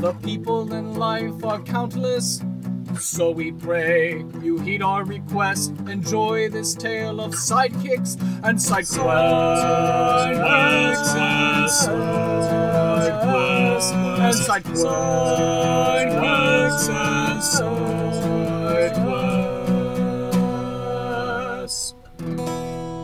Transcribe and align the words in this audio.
The 0.00 0.14
people 0.22 0.72
in 0.72 0.94
life 0.94 1.44
are 1.44 1.60
countless. 1.60 2.40
So 2.98 3.30
we 3.30 3.52
pray 3.52 4.24
you 4.40 4.58
heed 4.58 4.80
our 4.80 5.04
request. 5.04 5.74
Enjoy 5.86 6.48
this 6.48 6.74
tale 6.74 7.20
of 7.20 7.32
sidekicks 7.32 8.18
and 8.42 8.60
side 8.60 8.86
quests. 8.86 8.96
Side 8.96 10.36
and 10.36 10.96
side 11.70 11.92
quests 13.22 13.92
and 16.88 17.42
side 17.42 18.94
quests. 21.60 21.94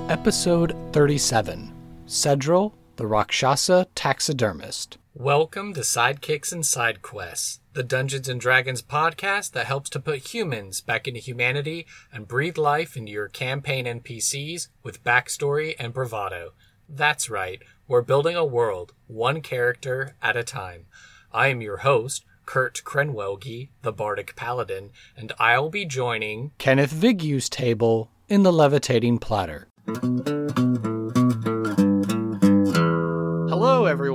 Episode 0.08 0.74
37 0.94 1.74
Cedril, 2.06 2.72
the 2.96 3.06
Rakshasa 3.06 3.86
Taxidermist. 3.94 4.96
Welcome 5.18 5.72
to 5.72 5.80
Sidekicks 5.80 6.52
and 6.52 6.64
Side 6.64 7.00
Quests, 7.00 7.60
the 7.72 7.82
Dungeons 7.82 8.28
and 8.28 8.38
Dragons 8.38 8.82
podcast 8.82 9.52
that 9.52 9.64
helps 9.64 9.88
to 9.90 9.98
put 9.98 10.34
humans 10.34 10.82
back 10.82 11.08
into 11.08 11.20
humanity 11.20 11.86
and 12.12 12.28
breathe 12.28 12.58
life 12.58 12.98
into 12.98 13.12
your 13.12 13.28
campaign 13.28 13.86
NPCs 13.86 14.68
with 14.82 15.02
backstory 15.02 15.74
and 15.78 15.94
bravado. 15.94 16.52
That's 16.86 17.30
right, 17.30 17.62
we're 17.88 18.02
building 18.02 18.36
a 18.36 18.44
world, 18.44 18.92
one 19.06 19.40
character 19.40 20.16
at 20.20 20.36
a 20.36 20.44
time. 20.44 20.84
I 21.32 21.48
am 21.48 21.62
your 21.62 21.78
host, 21.78 22.26
Kurt 22.44 22.82
Krenwelge, 22.84 23.70
the 23.80 23.92
Bardic 23.92 24.36
Paladin, 24.36 24.90
and 25.16 25.32
I'll 25.38 25.70
be 25.70 25.86
joining 25.86 26.52
Kenneth 26.58 26.92
Vigue's 26.92 27.48
table 27.48 28.10
in 28.28 28.42
the 28.42 28.52
Levitating 28.52 29.18
Platter. 29.18 29.68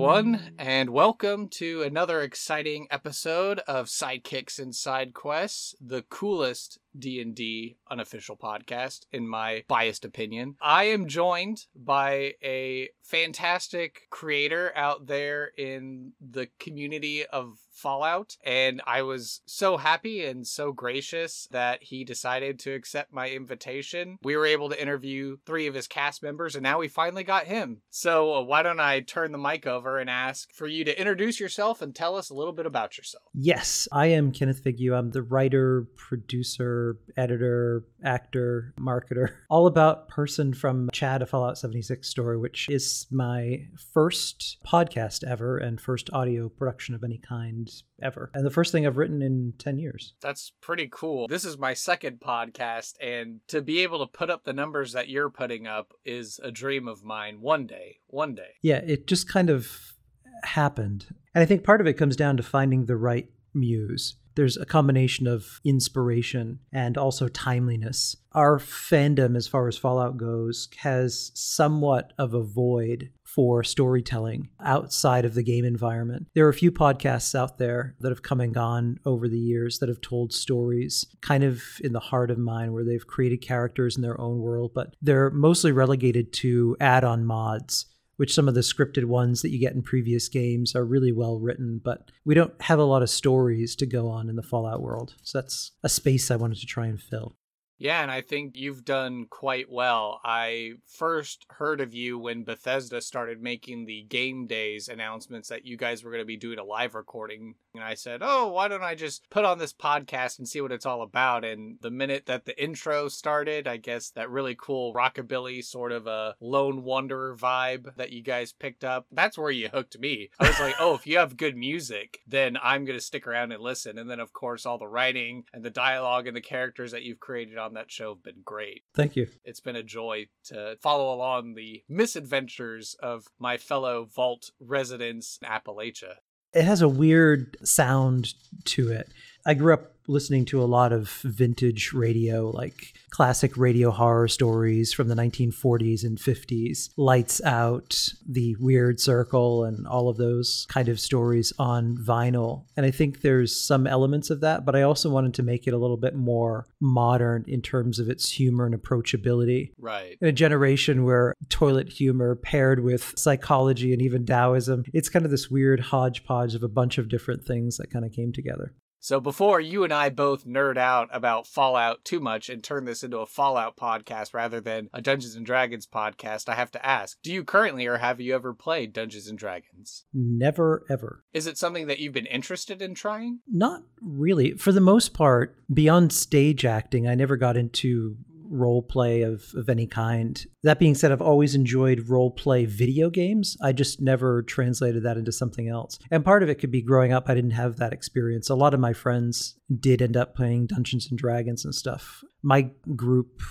Everyone, 0.02 0.56
and 0.58 0.90
welcome 0.90 1.48
to 1.48 1.84
another 1.84 2.22
exciting 2.22 2.88
episode 2.90 3.60
of 3.68 3.86
Sidekicks 3.86 4.58
and 4.58 4.74
Side 4.74 5.14
Quests, 5.14 5.76
the 5.80 6.02
coolest 6.02 6.80
D&D 6.98 7.78
unofficial 7.88 8.36
podcast 8.36 9.06
in 9.12 9.28
my 9.28 9.64
biased 9.68 10.04
opinion. 10.04 10.56
I 10.60 10.86
am 10.86 11.08
joined 11.08 11.68
by 11.76 12.34
a 12.44 12.90
fantastic 13.04 14.08
creator 14.10 14.74
out 14.76 15.06
there 15.06 15.52
in 15.56 16.14
the 16.20 16.48
community 16.58 17.24
of 17.28 17.60
Fallout, 17.82 18.38
and 18.44 18.82
I 18.86 19.02
was 19.02 19.42
so 19.46 19.78
happy 19.78 20.24
and 20.26 20.46
so 20.46 20.72
gracious 20.72 21.48
that 21.52 21.82
he 21.82 22.04
decided 22.04 22.60
to 22.60 22.72
accept 22.72 23.12
my 23.12 23.30
invitation. 23.30 24.20
We 24.24 24.38
were 24.38 24.46
able 24.46 24.70
to 24.70 24.82
interview 24.82 25.38
three 25.46 25.66
of 25.66 25.74
his 25.74 25.88
cast 25.88 26.22
members, 26.22 26.56
and 26.56 26.62
now 26.62 26.78
we 26.78 26.88
finally 26.88 27.24
got 27.24 27.46
him. 27.46 27.82
So, 27.90 28.36
uh, 28.36 28.42
why 28.44 28.62
don't 28.62 28.80
I 28.80 29.00
turn 29.00 29.32
the 29.32 29.38
mic 29.40 29.66
over 29.66 29.98
and 29.98 30.10
ask 30.10 30.54
for 30.54 30.68
you 30.68 30.86
to 30.86 31.00
introduce 31.00 31.40
yourself 31.40 31.82
and 31.82 31.96
tell 31.96 32.16
us 32.16 32.30
a 32.30 32.36
little 32.36 32.54
bit 32.54 32.68
about 32.68 32.98
yourself? 32.98 33.24
Yes, 33.34 33.88
I 33.92 34.08
am 34.08 34.32
Kenneth 34.32 34.64
Vigue. 34.64 34.92
I'm 34.94 35.10
the 35.10 35.24
writer, 35.24 35.88
producer, 35.96 36.98
editor, 37.18 37.84
actor, 38.04 38.74
marketer, 38.80 39.32
all 39.50 39.66
about 39.66 40.08
person 40.08 40.54
from 40.54 40.90
Chad, 40.94 41.22
a 41.22 41.26
Fallout 41.26 41.58
76 41.58 42.08
story, 42.08 42.38
which 42.38 42.68
is 42.70 43.08
my 43.10 43.66
first 43.94 44.58
podcast 44.66 45.24
ever 45.24 45.58
and 45.58 45.82
first 45.82 46.10
audio 46.14 46.50
production 46.50 46.94
of 46.94 47.04
any 47.04 47.18
kind 47.18 47.71
ever. 48.02 48.32
And 48.34 48.46
the 48.46 48.52
first 48.52 48.72
thing 48.72 48.86
I've 48.86 48.98
written 48.98 49.22
in 49.22 49.54
10 49.58 49.78
years. 49.78 50.14
That's 50.22 50.52
pretty 50.62 50.90
cool. 50.92 51.28
This 51.28 51.46
is 51.46 51.58
my 51.58 51.74
second 51.74 52.20
podcast, 52.20 52.94
and 53.02 53.40
to 53.48 53.62
be 53.62 53.80
able 53.84 54.00
to 54.00 54.12
put 54.12 54.30
up 54.30 54.44
the 54.44 54.54
numbers 54.54 54.94
that 54.94 55.10
you're 55.10 55.30
putting 55.30 55.68
up 55.68 55.94
is 56.06 56.40
a 56.44 56.52
dream 56.52 56.88
of 56.88 57.04
mine 57.04 57.42
one 57.42 57.68
day. 57.68 57.98
One 58.08 58.36
day. 58.36 58.56
Yeah, 58.62 58.82
it 58.86 59.08
just 59.08 59.30
kind 59.30 59.50
of 59.50 59.96
happened. 60.44 61.06
And 61.34 61.42
I 61.42 61.46
think 61.46 61.64
part 61.64 61.82
of 61.82 61.88
it 61.88 61.94
comes 61.94 62.16
down 62.16 62.38
to 62.38 62.44
finding 62.44 62.86
the 62.86 62.98
right 62.98 63.30
muse. 63.54 64.16
There's 64.36 64.56
a 64.56 64.66
combination 64.66 65.28
of 65.28 65.60
inspiration 65.66 66.60
and 66.72 66.98
also 66.98 67.28
timeliness. 67.28 68.16
Our 68.32 68.60
fandom, 68.60 69.36
as 69.36 69.48
far 69.48 69.68
as 69.68 69.78
Fallout 69.78 70.16
goes, 70.16 70.70
has 70.78 71.32
somewhat 71.34 72.14
of 72.18 72.34
a 72.34 72.42
void 72.42 73.12
for 73.36 73.64
storytelling 73.64 74.50
outside 74.64 75.26
of 75.26 75.34
the 75.34 75.44
game 75.44 75.66
environment. 75.66 76.28
There 76.34 76.46
are 76.46 76.50
a 76.50 76.54
few 76.54 76.72
podcasts 76.72 77.34
out 77.34 77.58
there 77.58 77.96
that 78.00 78.10
have 78.10 78.24
come 78.24 78.42
and 78.42 78.54
gone 78.54 79.00
over 79.06 79.28
the 79.28 79.40
years 79.40 79.80
that 79.80 79.90
have 79.90 80.02
told 80.02 80.34
stories 80.34 81.06
kind 81.22 81.44
of 81.44 81.64
in 81.82 81.94
the 81.94 82.00
heart 82.00 82.32
of 82.32 82.38
mine 82.38 82.74
where 82.74 82.84
they've 82.84 83.06
created 83.06 83.38
characters 83.38 83.96
in 83.96 84.02
their 84.02 84.20
own 84.20 84.40
world, 84.40 84.72
but 84.74 84.96
they're 85.02 85.30
mostly 85.30 85.72
relegated 85.72 86.34
to 86.34 86.76
add 86.80 87.04
on 87.04 87.26
mods 87.26 87.86
which 88.18 88.36
some 88.36 88.48
of 88.48 88.54
the 88.54 88.62
scripted 88.62 89.06
ones 89.06 89.42
that 89.42 89.50
you 89.50 89.58
get 89.58 89.74
in 89.74 89.82
previous 89.82 90.30
games 90.30 90.76
are 90.76 90.86
really 90.86 91.12
well 91.12 91.40
written, 91.40 91.82
but 91.84 92.12
we 92.24 92.36
don't 92.36 92.54
have 92.62 92.78
a 92.78 92.84
lot 92.84 93.02
of 93.02 93.10
stories 93.10 93.76
to 93.76 93.88
go 93.88 94.10
on 94.10 94.30
in 94.30 94.36
the 94.36 94.44
Fallout 94.44 94.80
world. 94.80 95.16
So 95.24 95.40
that's 95.40 95.72
a 95.82 95.90
space 95.90 96.30
I 96.30 96.36
wanted 96.36 96.60
to 96.60 96.68
try 96.68 96.86
and 96.86 97.02
fill. 97.02 97.36
Yeah, 97.82 98.04
and 98.04 98.12
I 98.12 98.22
think 98.22 98.58
you've 98.58 98.86
done 98.86 99.26
quite 99.28 99.68
well. 99.68 100.22
I 100.24 100.74
first 100.86 101.48
heard 101.50 101.82
of 101.82 101.96
you 101.96 102.20
when 102.20 102.44
Bethesda 102.44 103.02
started 103.02 103.42
making 103.42 103.86
the 103.86 104.04
game 104.04 104.46
days 104.46 104.88
announcements 104.88 105.50
that 105.50 105.66
you 105.66 105.78
guys 105.78 106.04
were 106.04 106.12
going 106.12 106.22
to 106.22 106.26
be 106.28 106.38
doing 106.38 106.60
a 106.60 106.64
live 106.64 106.94
recording. 106.94 107.56
And 107.74 107.84
I 107.84 107.96
said, 107.96 108.20
Oh, 108.22 108.52
why 108.52 108.68
don't 108.68 108.84
I 108.84 108.94
just 108.94 109.28
put 109.32 109.46
on 109.46 109.58
this 109.58 109.74
podcast 109.74 110.38
and 110.38 110.48
see 110.48 110.62
what 110.62 110.72
it's 110.72 110.86
all 110.86 111.02
about? 111.02 111.44
And 111.44 111.78
the 111.82 111.90
minute 111.90 112.28
that 112.28 112.46
the 112.46 112.62
intro 112.62 113.08
started, 113.08 113.68
I 113.68 113.78
guess 113.78 114.12
that 114.12 114.30
really 114.30 114.56
cool 114.60 114.94
rockabilly 114.94 115.64
sort 115.64 115.92
of 115.92 116.06
a 116.06 116.36
lone 116.40 116.84
wanderer 116.84 117.36
vibe 117.36 117.96
that 117.96 118.12
you 118.12 118.22
guys 118.22 118.54
picked 118.54 118.84
up, 118.84 119.08
that's 119.12 119.40
where 119.40 119.50
you 119.50 119.70
hooked 119.70 119.98
me. 119.98 120.30
I 120.40 120.50
was 120.50 120.60
like, 120.60 120.76
Oh, 120.80 120.94
if 120.94 121.08
you 121.08 121.18
have 121.18 121.36
good 121.36 121.58
music, 121.58 122.20
then 122.28 122.60
I'm 122.62 122.86
going 122.86 123.00
to 123.00 123.04
stick 123.04 123.26
around 123.26 123.54
and 123.54 123.64
listen. 123.64 123.98
And 123.98 124.08
then, 124.08 124.20
of 124.20 124.34
course, 124.34 124.68
all 124.68 124.78
the 124.78 124.88
writing 124.88 125.46
and 125.52 125.66
the 125.66 125.72
dialogue 125.72 126.28
and 126.28 126.38
the 126.38 126.42
characters 126.42 126.92
that 126.92 127.02
you've 127.02 127.20
created 127.20 127.58
on 127.58 127.71
that 127.76 127.92
show 127.92 128.14
have 128.14 128.24
been 128.24 128.42
great. 128.44 128.84
Thank 128.96 129.16
you. 129.16 129.28
It's 129.44 129.60
been 129.60 129.76
a 129.76 129.84
joy 129.84 130.28
to 130.46 130.78
follow 130.82 131.14
along 131.14 131.56
the 131.56 131.84
misadventures 131.90 132.96
of 133.02 133.28
my 133.40 133.58
fellow 133.58 134.06
vault 134.06 134.52
residents 134.60 135.40
in 135.42 135.48
Appalachia. 135.48 136.16
It 136.54 136.66
has 136.66 136.82
a 136.82 136.90
weird 136.90 137.58
sound 137.64 138.34
to 138.66 138.90
it. 138.90 139.10
I 139.46 139.54
grew 139.54 139.74
up 139.74 139.92
listening 140.08 140.46
to 140.46 140.62
a 140.62 140.66
lot 140.66 140.92
of 140.92 141.10
vintage 141.24 141.94
radio, 141.94 142.50
like 142.50 142.94
classic 143.10 143.56
radio 143.58 143.92
horror 143.92 144.28
stories 144.28 144.92
from 144.92 145.08
the 145.08 145.16
1940s 145.16 146.04
and 146.04 146.18
50s, 146.18 146.90
Lights 146.98 147.42
Out, 147.44 148.10
The 148.28 148.56
Weird 148.60 149.00
Circle, 149.00 149.64
and 149.64 149.88
all 149.88 150.10
of 150.10 150.18
those 150.18 150.66
kind 150.70 150.90
of 150.90 151.00
stories 151.00 151.54
on 151.60 151.98
vinyl. 151.98 152.66
And 152.76 152.86
I 152.86 152.92
think 152.92 153.22
there's 153.22 153.56
some 153.56 153.88
elements 153.88 154.30
of 154.30 154.42
that, 154.42 154.66
but 154.66 154.76
I 154.76 154.82
also 154.82 155.10
wanted 155.10 155.34
to 155.36 155.44
make 155.44 155.68
it 155.68 155.74
a 155.74 155.78
little 155.78 155.98
bit 155.98 156.16
more 156.16 156.66
modern 156.80 157.46
in 157.48 157.62
terms 157.62 158.00
of 158.00 158.10
its 158.10 158.30
humor 158.32 158.66
and 158.66 158.76
approachability. 158.76 159.72
Right. 159.78 160.18
In 160.22 160.28
a 160.28 160.34
generation 160.34 161.04
where 161.04 161.36
toilet 161.50 161.90
humor 161.90 162.36
paired 162.36 162.84
with 162.84 163.14
psychology 163.18 163.94
and 163.94 164.02
even 164.02 164.26
Taoism, 164.26 164.84
it's 164.94 165.10
kind 165.10 165.26
of 165.26 165.32
this 165.32 165.50
weird 165.50 165.80
hodgepodge 165.80 166.56
of 166.56 166.64
a 166.64 166.68
bunch 166.68 166.98
of 166.98 167.10
different 167.10 167.46
things 167.46 167.78
that 167.78 167.92
kind 167.92 168.06
of 168.06 168.12
came 168.12 168.32
together. 168.32 168.74
So 169.04 169.20
before 169.20 169.60
you 169.60 169.84
and 169.84 169.92
I 169.92 170.10
both 170.10 170.46
nerd 170.46 170.78
out 170.78 171.10
about 171.12 171.48
Fallout 171.48 172.06
too 172.06 172.20
much 172.20 172.50
and 172.50 172.64
turn 172.64 172.86
this 172.86 173.02
into 173.02 173.18
a 173.18 173.26
Fallout 173.26 173.76
podcast 173.76 174.32
rather 174.32 174.62
than 174.62 174.92
a 174.94 175.02
Dungeons 175.02 175.34
and 175.34 175.44
Dragons 175.44 175.88
podcast, 175.88 176.48
I 176.48 176.54
have 176.54 176.70
to 176.74 176.86
ask, 176.86 177.20
do 177.24 177.34
you 177.34 177.44
currently 177.44 177.88
or 177.88 177.98
have 177.98 178.22
you 178.22 178.36
ever 178.36 178.54
played 178.54 178.94
Dungeons 178.94 179.28
and 179.28 179.40
Dragons? 179.40 180.06
Never 180.14 180.86
ever. 180.88 181.24
Is 181.34 181.48
it 181.48 181.58
something 181.58 181.88
that 181.88 181.98
you've 181.98 182.14
been 182.14 182.28
interested 182.28 182.80
in 182.80 182.94
trying? 182.94 183.40
Not 183.52 183.82
really. 184.00 184.52
For 184.52 184.72
the 184.72 184.80
most 184.80 185.16
part, 185.16 185.58
beyond 185.74 186.14
stage 186.14 186.64
acting, 186.64 187.08
I 187.08 187.16
never 187.16 187.38
got 187.38 187.58
into 187.58 188.18
role 188.52 188.82
play 188.82 189.22
of, 189.22 189.46
of 189.56 189.70
any 189.70 189.88
kind. 189.88 190.46
That 190.64 190.80
being 190.80 190.96
said, 190.96 191.12
I've 191.12 191.22
always 191.22 191.56
enjoyed 191.56 192.10
role 192.10 192.32
play 192.32 192.66
video 192.66 193.10
games. 193.10 193.58
I 193.62 193.72
just 193.72 194.02
never 194.02 194.44
translated 194.44 195.04
that 195.04 195.18
into 195.18 195.32
something 195.32 195.70
else. 195.70 195.98
And 196.12 196.26
part 196.26 196.44
of 196.44 196.50
it 196.50 196.56
could 196.56 196.72
be 196.72 196.82
growing 196.82 197.14
up, 197.14 197.26
I 197.28 197.34
didn't 197.36 197.52
have 197.52 197.78
that 197.78 197.94
experience. 197.94 198.50
A 198.50 198.56
lot 198.56 198.74
of 198.74 198.80
my 198.80 198.94
friends 198.94 199.56
did 199.80 200.02
end 200.02 200.18
up 200.18 200.36
playing 200.36 200.68
Dungeons 200.68 201.08
and 201.10 201.18
Dragons 201.18 201.66
and 201.66 201.74
stuff. 201.74 202.24
My 202.44 202.70
group 202.96 203.42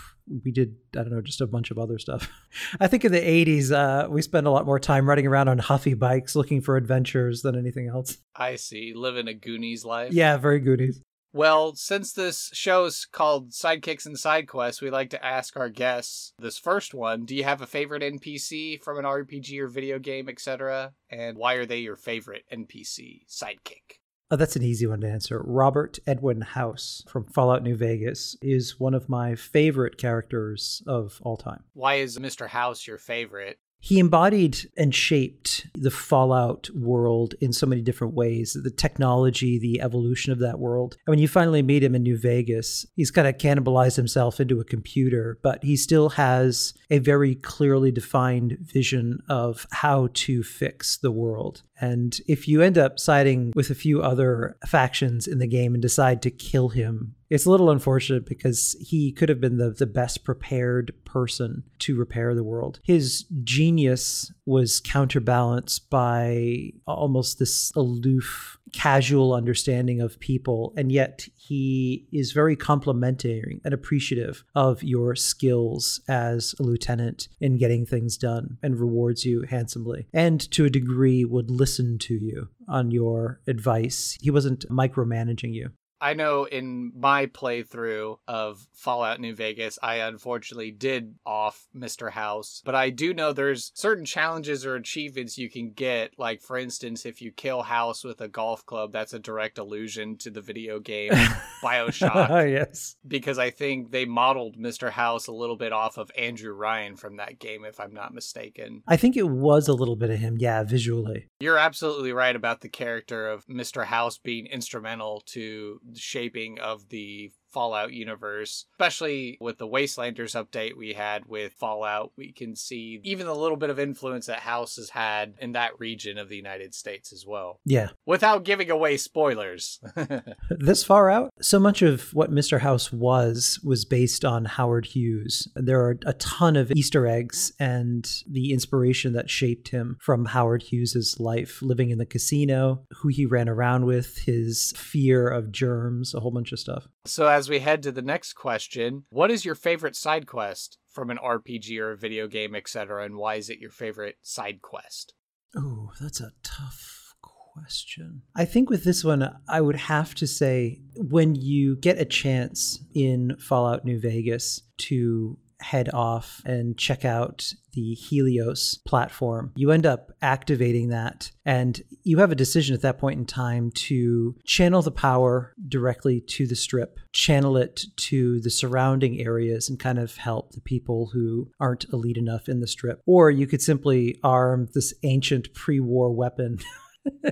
we 0.44 0.52
did 0.52 0.76
I 0.96 1.02
don't 1.02 1.10
know 1.10 1.20
just 1.20 1.40
a 1.40 1.46
bunch 1.46 1.70
of 1.70 1.78
other 1.78 1.98
stuff. 1.98 2.30
I 2.80 2.86
think 2.86 3.04
in 3.04 3.12
the 3.12 3.20
80s 3.20 3.72
uh, 3.72 4.08
we 4.08 4.22
spent 4.22 4.46
a 4.46 4.50
lot 4.50 4.66
more 4.66 4.78
time 4.78 5.08
riding 5.08 5.26
around 5.26 5.48
on 5.48 5.58
huffy 5.58 5.94
bikes 5.94 6.36
looking 6.36 6.60
for 6.60 6.76
adventures 6.76 7.42
than 7.42 7.56
anything 7.56 7.88
else. 7.88 8.18
I 8.36 8.56
see. 8.56 8.92
Living 8.94 9.28
a 9.28 9.34
Goonies 9.34 9.84
life. 9.84 10.12
Yeah, 10.12 10.36
very 10.36 10.60
Goonies. 10.60 11.02
Well, 11.32 11.76
since 11.76 12.12
this 12.12 12.50
show's 12.52 13.06
called 13.06 13.50
Sidekicks 13.50 14.04
and 14.04 14.18
Side 14.18 14.48
Quests, 14.48 14.82
we 14.82 14.90
like 14.90 15.10
to 15.10 15.24
ask 15.24 15.56
our 15.56 15.68
guests 15.68 16.32
this 16.38 16.58
first 16.58 16.92
one. 16.92 17.24
Do 17.24 17.36
you 17.36 17.44
have 17.44 17.62
a 17.62 17.66
favorite 17.66 18.02
NPC 18.02 18.82
from 18.82 18.98
an 18.98 19.04
RPG 19.04 19.58
or 19.60 19.68
video 19.68 20.00
game, 20.00 20.28
etc.? 20.28 20.92
And 21.08 21.38
why 21.38 21.54
are 21.54 21.66
they 21.66 21.78
your 21.78 21.94
favorite 21.94 22.44
NPC 22.52 23.26
sidekick? 23.28 24.00
Oh, 24.32 24.36
that's 24.36 24.56
an 24.56 24.62
easy 24.62 24.86
one 24.86 25.00
to 25.00 25.08
answer. 25.08 25.42
Robert 25.44 25.98
Edwin 26.06 26.40
House 26.40 27.04
from 27.08 27.26
Fallout 27.26 27.62
New 27.62 27.76
Vegas 27.76 28.36
is 28.40 28.78
one 28.78 28.94
of 28.94 29.08
my 29.08 29.34
favorite 29.34 29.98
characters 29.98 30.82
of 30.86 31.20
all 31.22 31.36
time. 31.36 31.64
Why 31.74 31.94
is 31.96 32.18
Mr. 32.18 32.48
House 32.48 32.86
your 32.86 32.98
favorite? 32.98 33.58
He 33.80 33.98
embodied 33.98 34.58
and 34.76 34.94
shaped 34.94 35.66
the 35.74 35.90
Fallout 35.90 36.68
world 36.74 37.34
in 37.40 37.52
so 37.52 37.66
many 37.66 37.80
different 37.80 38.14
ways 38.14 38.56
the 38.62 38.70
technology, 38.70 39.58
the 39.58 39.80
evolution 39.80 40.32
of 40.32 40.38
that 40.40 40.58
world. 40.58 40.96
And 41.06 41.12
when 41.12 41.18
you 41.18 41.28
finally 41.28 41.62
meet 41.62 41.82
him 41.82 41.94
in 41.94 42.02
New 42.02 42.18
Vegas, 42.18 42.86
he's 42.94 43.10
kind 43.10 43.26
of 43.26 43.38
cannibalized 43.38 43.96
himself 43.96 44.38
into 44.38 44.60
a 44.60 44.64
computer, 44.64 45.38
but 45.42 45.64
he 45.64 45.76
still 45.76 46.10
has 46.10 46.74
a 46.90 46.98
very 46.98 47.34
clearly 47.34 47.90
defined 47.90 48.58
vision 48.60 49.20
of 49.28 49.66
how 49.72 50.10
to 50.12 50.42
fix 50.42 50.98
the 50.98 51.10
world. 51.10 51.62
And 51.80 52.18
if 52.28 52.46
you 52.46 52.60
end 52.62 52.76
up 52.76 52.98
siding 52.98 53.52
with 53.54 53.70
a 53.70 53.74
few 53.74 54.02
other 54.02 54.56
factions 54.66 55.26
in 55.26 55.38
the 55.38 55.46
game 55.46 55.74
and 55.74 55.80
decide 55.80 56.20
to 56.22 56.30
kill 56.30 56.68
him, 56.68 57.14
it's 57.30 57.46
a 57.46 57.50
little 57.50 57.70
unfortunate 57.70 58.26
because 58.26 58.76
he 58.80 59.12
could 59.12 59.28
have 59.28 59.40
been 59.40 59.56
the, 59.56 59.70
the 59.70 59.86
best 59.86 60.24
prepared 60.24 60.92
person 61.04 61.62
to 61.78 61.96
repair 61.96 62.34
the 62.34 62.44
world. 62.44 62.80
His 62.82 63.24
genius 63.44 64.32
was 64.44 64.80
counterbalanced 64.80 65.88
by 65.88 66.72
almost 66.86 67.38
this 67.38 67.72
aloof 67.76 68.58
casual 68.72 69.32
understanding 69.32 70.00
of 70.00 70.18
people 70.20 70.72
and 70.76 70.90
yet 70.92 71.26
he 71.36 72.06
is 72.12 72.32
very 72.32 72.56
complimentary 72.56 73.60
and 73.64 73.74
appreciative 73.74 74.44
of 74.54 74.82
your 74.82 75.14
skills 75.14 76.00
as 76.08 76.54
a 76.58 76.62
lieutenant 76.62 77.28
in 77.40 77.58
getting 77.58 77.84
things 77.84 78.16
done 78.16 78.58
and 78.62 78.80
rewards 78.80 79.24
you 79.24 79.42
handsomely 79.42 80.06
and 80.12 80.50
to 80.50 80.64
a 80.64 80.70
degree 80.70 81.24
would 81.24 81.50
listen 81.50 81.98
to 81.98 82.14
you 82.14 82.48
on 82.68 82.90
your 82.90 83.40
advice. 83.46 84.16
He 84.20 84.30
wasn't 84.30 84.68
micromanaging 84.68 85.52
you 85.52 85.70
I 86.00 86.14
know 86.14 86.44
in 86.44 86.92
my 86.96 87.26
playthrough 87.26 88.18
of 88.26 88.66
Fallout 88.72 89.20
New 89.20 89.34
Vegas, 89.34 89.78
I 89.82 89.96
unfortunately 89.96 90.70
did 90.70 91.14
off 91.26 91.68
Mr. 91.76 92.10
House, 92.10 92.62
but 92.64 92.74
I 92.74 92.90
do 92.90 93.12
know 93.12 93.32
there's 93.32 93.70
certain 93.74 94.04
challenges 94.04 94.64
or 94.64 94.76
achievements 94.76 95.38
you 95.38 95.50
can 95.50 95.72
get. 95.72 96.12
Like, 96.18 96.40
for 96.40 96.56
instance, 96.56 97.04
if 97.04 97.20
you 97.20 97.32
kill 97.32 97.62
House 97.62 98.04
with 98.04 98.20
a 98.20 98.28
golf 98.28 98.64
club, 98.66 98.92
that's 98.92 99.12
a 99.12 99.18
direct 99.18 99.58
allusion 99.58 100.16
to 100.18 100.30
the 100.30 100.40
video 100.40 100.80
game 100.80 101.12
Bioshock. 101.62 102.50
yes. 102.50 102.96
Because 103.06 103.38
I 103.38 103.50
think 103.50 103.90
they 103.90 104.04
modeled 104.04 104.56
Mr. 104.56 104.90
House 104.90 105.26
a 105.26 105.32
little 105.32 105.56
bit 105.56 105.72
off 105.72 105.98
of 105.98 106.10
Andrew 106.16 106.52
Ryan 106.52 106.96
from 106.96 107.16
that 107.16 107.38
game, 107.38 107.64
if 107.64 107.78
I'm 107.80 107.92
not 107.92 108.14
mistaken. 108.14 108.82
I 108.86 108.96
think 108.96 109.16
it 109.16 109.28
was 109.28 109.68
a 109.68 109.74
little 109.74 109.96
bit 109.96 110.10
of 110.10 110.18
him, 110.18 110.36
yeah, 110.38 110.62
visually. 110.62 111.28
You're 111.40 111.58
absolutely 111.58 112.12
right 112.12 112.34
about 112.34 112.60
the 112.60 112.68
character 112.68 113.28
of 113.28 113.46
Mr. 113.46 113.84
House 113.84 114.18
being 114.18 114.46
instrumental 114.46 115.22
to 115.26 115.80
shaping 115.96 116.58
of 116.58 116.88
the 116.88 117.30
Fallout 117.50 117.92
universe, 117.92 118.66
especially 118.72 119.38
with 119.40 119.58
the 119.58 119.66
Wastelanders 119.66 120.34
update 120.34 120.76
we 120.76 120.92
had 120.92 121.26
with 121.26 121.52
Fallout. 121.54 122.12
We 122.16 122.32
can 122.32 122.54
see 122.56 123.00
even 123.02 123.26
a 123.26 123.34
little 123.34 123.56
bit 123.56 123.70
of 123.70 123.78
influence 123.78 124.26
that 124.26 124.40
House 124.40 124.76
has 124.76 124.90
had 124.90 125.34
in 125.40 125.52
that 125.52 125.78
region 125.78 126.18
of 126.18 126.28
the 126.28 126.36
United 126.36 126.74
States 126.74 127.12
as 127.12 127.24
well. 127.26 127.60
Yeah. 127.64 127.88
Without 128.06 128.44
giving 128.44 128.70
away 128.70 128.96
spoilers. 128.96 129.80
this 130.50 130.84
far 130.84 131.10
out, 131.10 131.32
so 131.40 131.58
much 131.58 131.82
of 131.82 132.12
what 132.14 132.30
Mr. 132.30 132.60
House 132.60 132.92
was 132.92 133.60
was 133.64 133.84
based 133.84 134.24
on 134.24 134.44
Howard 134.44 134.86
Hughes. 134.86 135.48
There 135.54 135.80
are 135.80 135.98
a 136.06 136.14
ton 136.14 136.56
of 136.56 136.72
Easter 136.72 137.06
eggs 137.06 137.52
and 137.58 138.10
the 138.28 138.52
inspiration 138.52 139.12
that 139.14 139.30
shaped 139.30 139.68
him 139.68 139.96
from 140.00 140.26
Howard 140.26 140.62
Hughes's 140.64 141.18
life, 141.18 141.62
living 141.62 141.90
in 141.90 141.98
the 141.98 142.06
casino, 142.06 142.84
who 142.98 143.08
he 143.08 143.26
ran 143.26 143.48
around 143.48 143.86
with, 143.86 144.18
his 144.18 144.72
fear 144.76 145.28
of 145.28 145.52
germs, 145.52 146.14
a 146.14 146.20
whole 146.20 146.30
bunch 146.30 146.52
of 146.52 146.58
stuff. 146.58 146.88
So 147.06 147.26
as 147.26 147.39
we 147.48 147.60
head 147.60 147.82
to 147.82 147.92
the 147.92 148.02
next 148.02 148.34
question, 148.34 149.04
what 149.10 149.30
is 149.30 149.44
your 149.44 149.54
favorite 149.54 149.96
side 149.96 150.26
quest 150.26 150.78
from 150.88 151.10
an 151.10 151.18
RPG 151.18 151.78
or 151.78 151.92
a 151.92 151.96
video 151.96 152.26
game, 152.26 152.54
etc., 152.54 153.04
and 153.04 153.16
why 153.16 153.36
is 153.36 153.48
it 153.48 153.58
your 153.58 153.70
favorite 153.70 154.16
side 154.22 154.60
quest? 154.62 155.14
Oh, 155.56 155.92
that's 156.00 156.20
a 156.20 156.32
tough 156.42 157.14
question. 157.20 158.22
I 158.36 158.44
think 158.44 158.70
with 158.70 158.84
this 158.84 159.04
one, 159.04 159.28
I 159.48 159.60
would 159.60 159.76
have 159.76 160.14
to 160.16 160.26
say 160.26 160.80
when 160.96 161.34
you 161.34 161.76
get 161.76 162.00
a 162.00 162.04
chance 162.04 162.82
in 162.94 163.36
Fallout 163.38 163.84
New 163.84 163.98
Vegas 163.98 164.62
to 164.78 165.38
head 165.60 165.90
off 165.92 166.42
and 166.44 166.76
check 166.76 167.04
out 167.04 167.52
the 167.72 167.94
Helios 167.94 168.78
platform, 168.86 169.52
you 169.56 169.70
end 169.70 169.86
up 169.86 170.12
activating 170.22 170.88
that. 170.88 171.30
And 171.44 171.80
you 172.02 172.18
have 172.18 172.32
a 172.32 172.36
decision 172.36 172.74
at 172.74 172.82
that 172.82 172.98
point 172.98 173.18
in 173.18 173.26
time 173.26 173.70
to 173.72 174.36
channel 174.44 174.82
the 174.82 174.90
power 174.90 175.54
directly 175.68 176.20
to 176.20 176.46
the 176.46 176.56
strip, 176.56 176.98
channel 177.12 177.56
it 177.56 177.84
to 177.96 178.40
the 178.40 178.50
surrounding 178.50 179.20
areas, 179.20 179.68
and 179.68 179.78
kind 179.78 179.98
of 179.98 180.16
help 180.16 180.52
the 180.52 180.60
people 180.60 181.10
who 181.12 181.50
aren't 181.60 181.86
elite 181.92 182.16
enough 182.16 182.48
in 182.48 182.60
the 182.60 182.66
strip. 182.66 183.00
Or 183.06 183.30
you 183.30 183.46
could 183.46 183.62
simply 183.62 184.18
arm 184.22 184.68
this 184.74 184.94
ancient 185.02 185.52
pre 185.54 185.80
war 185.80 186.10
weapon. 186.12 186.58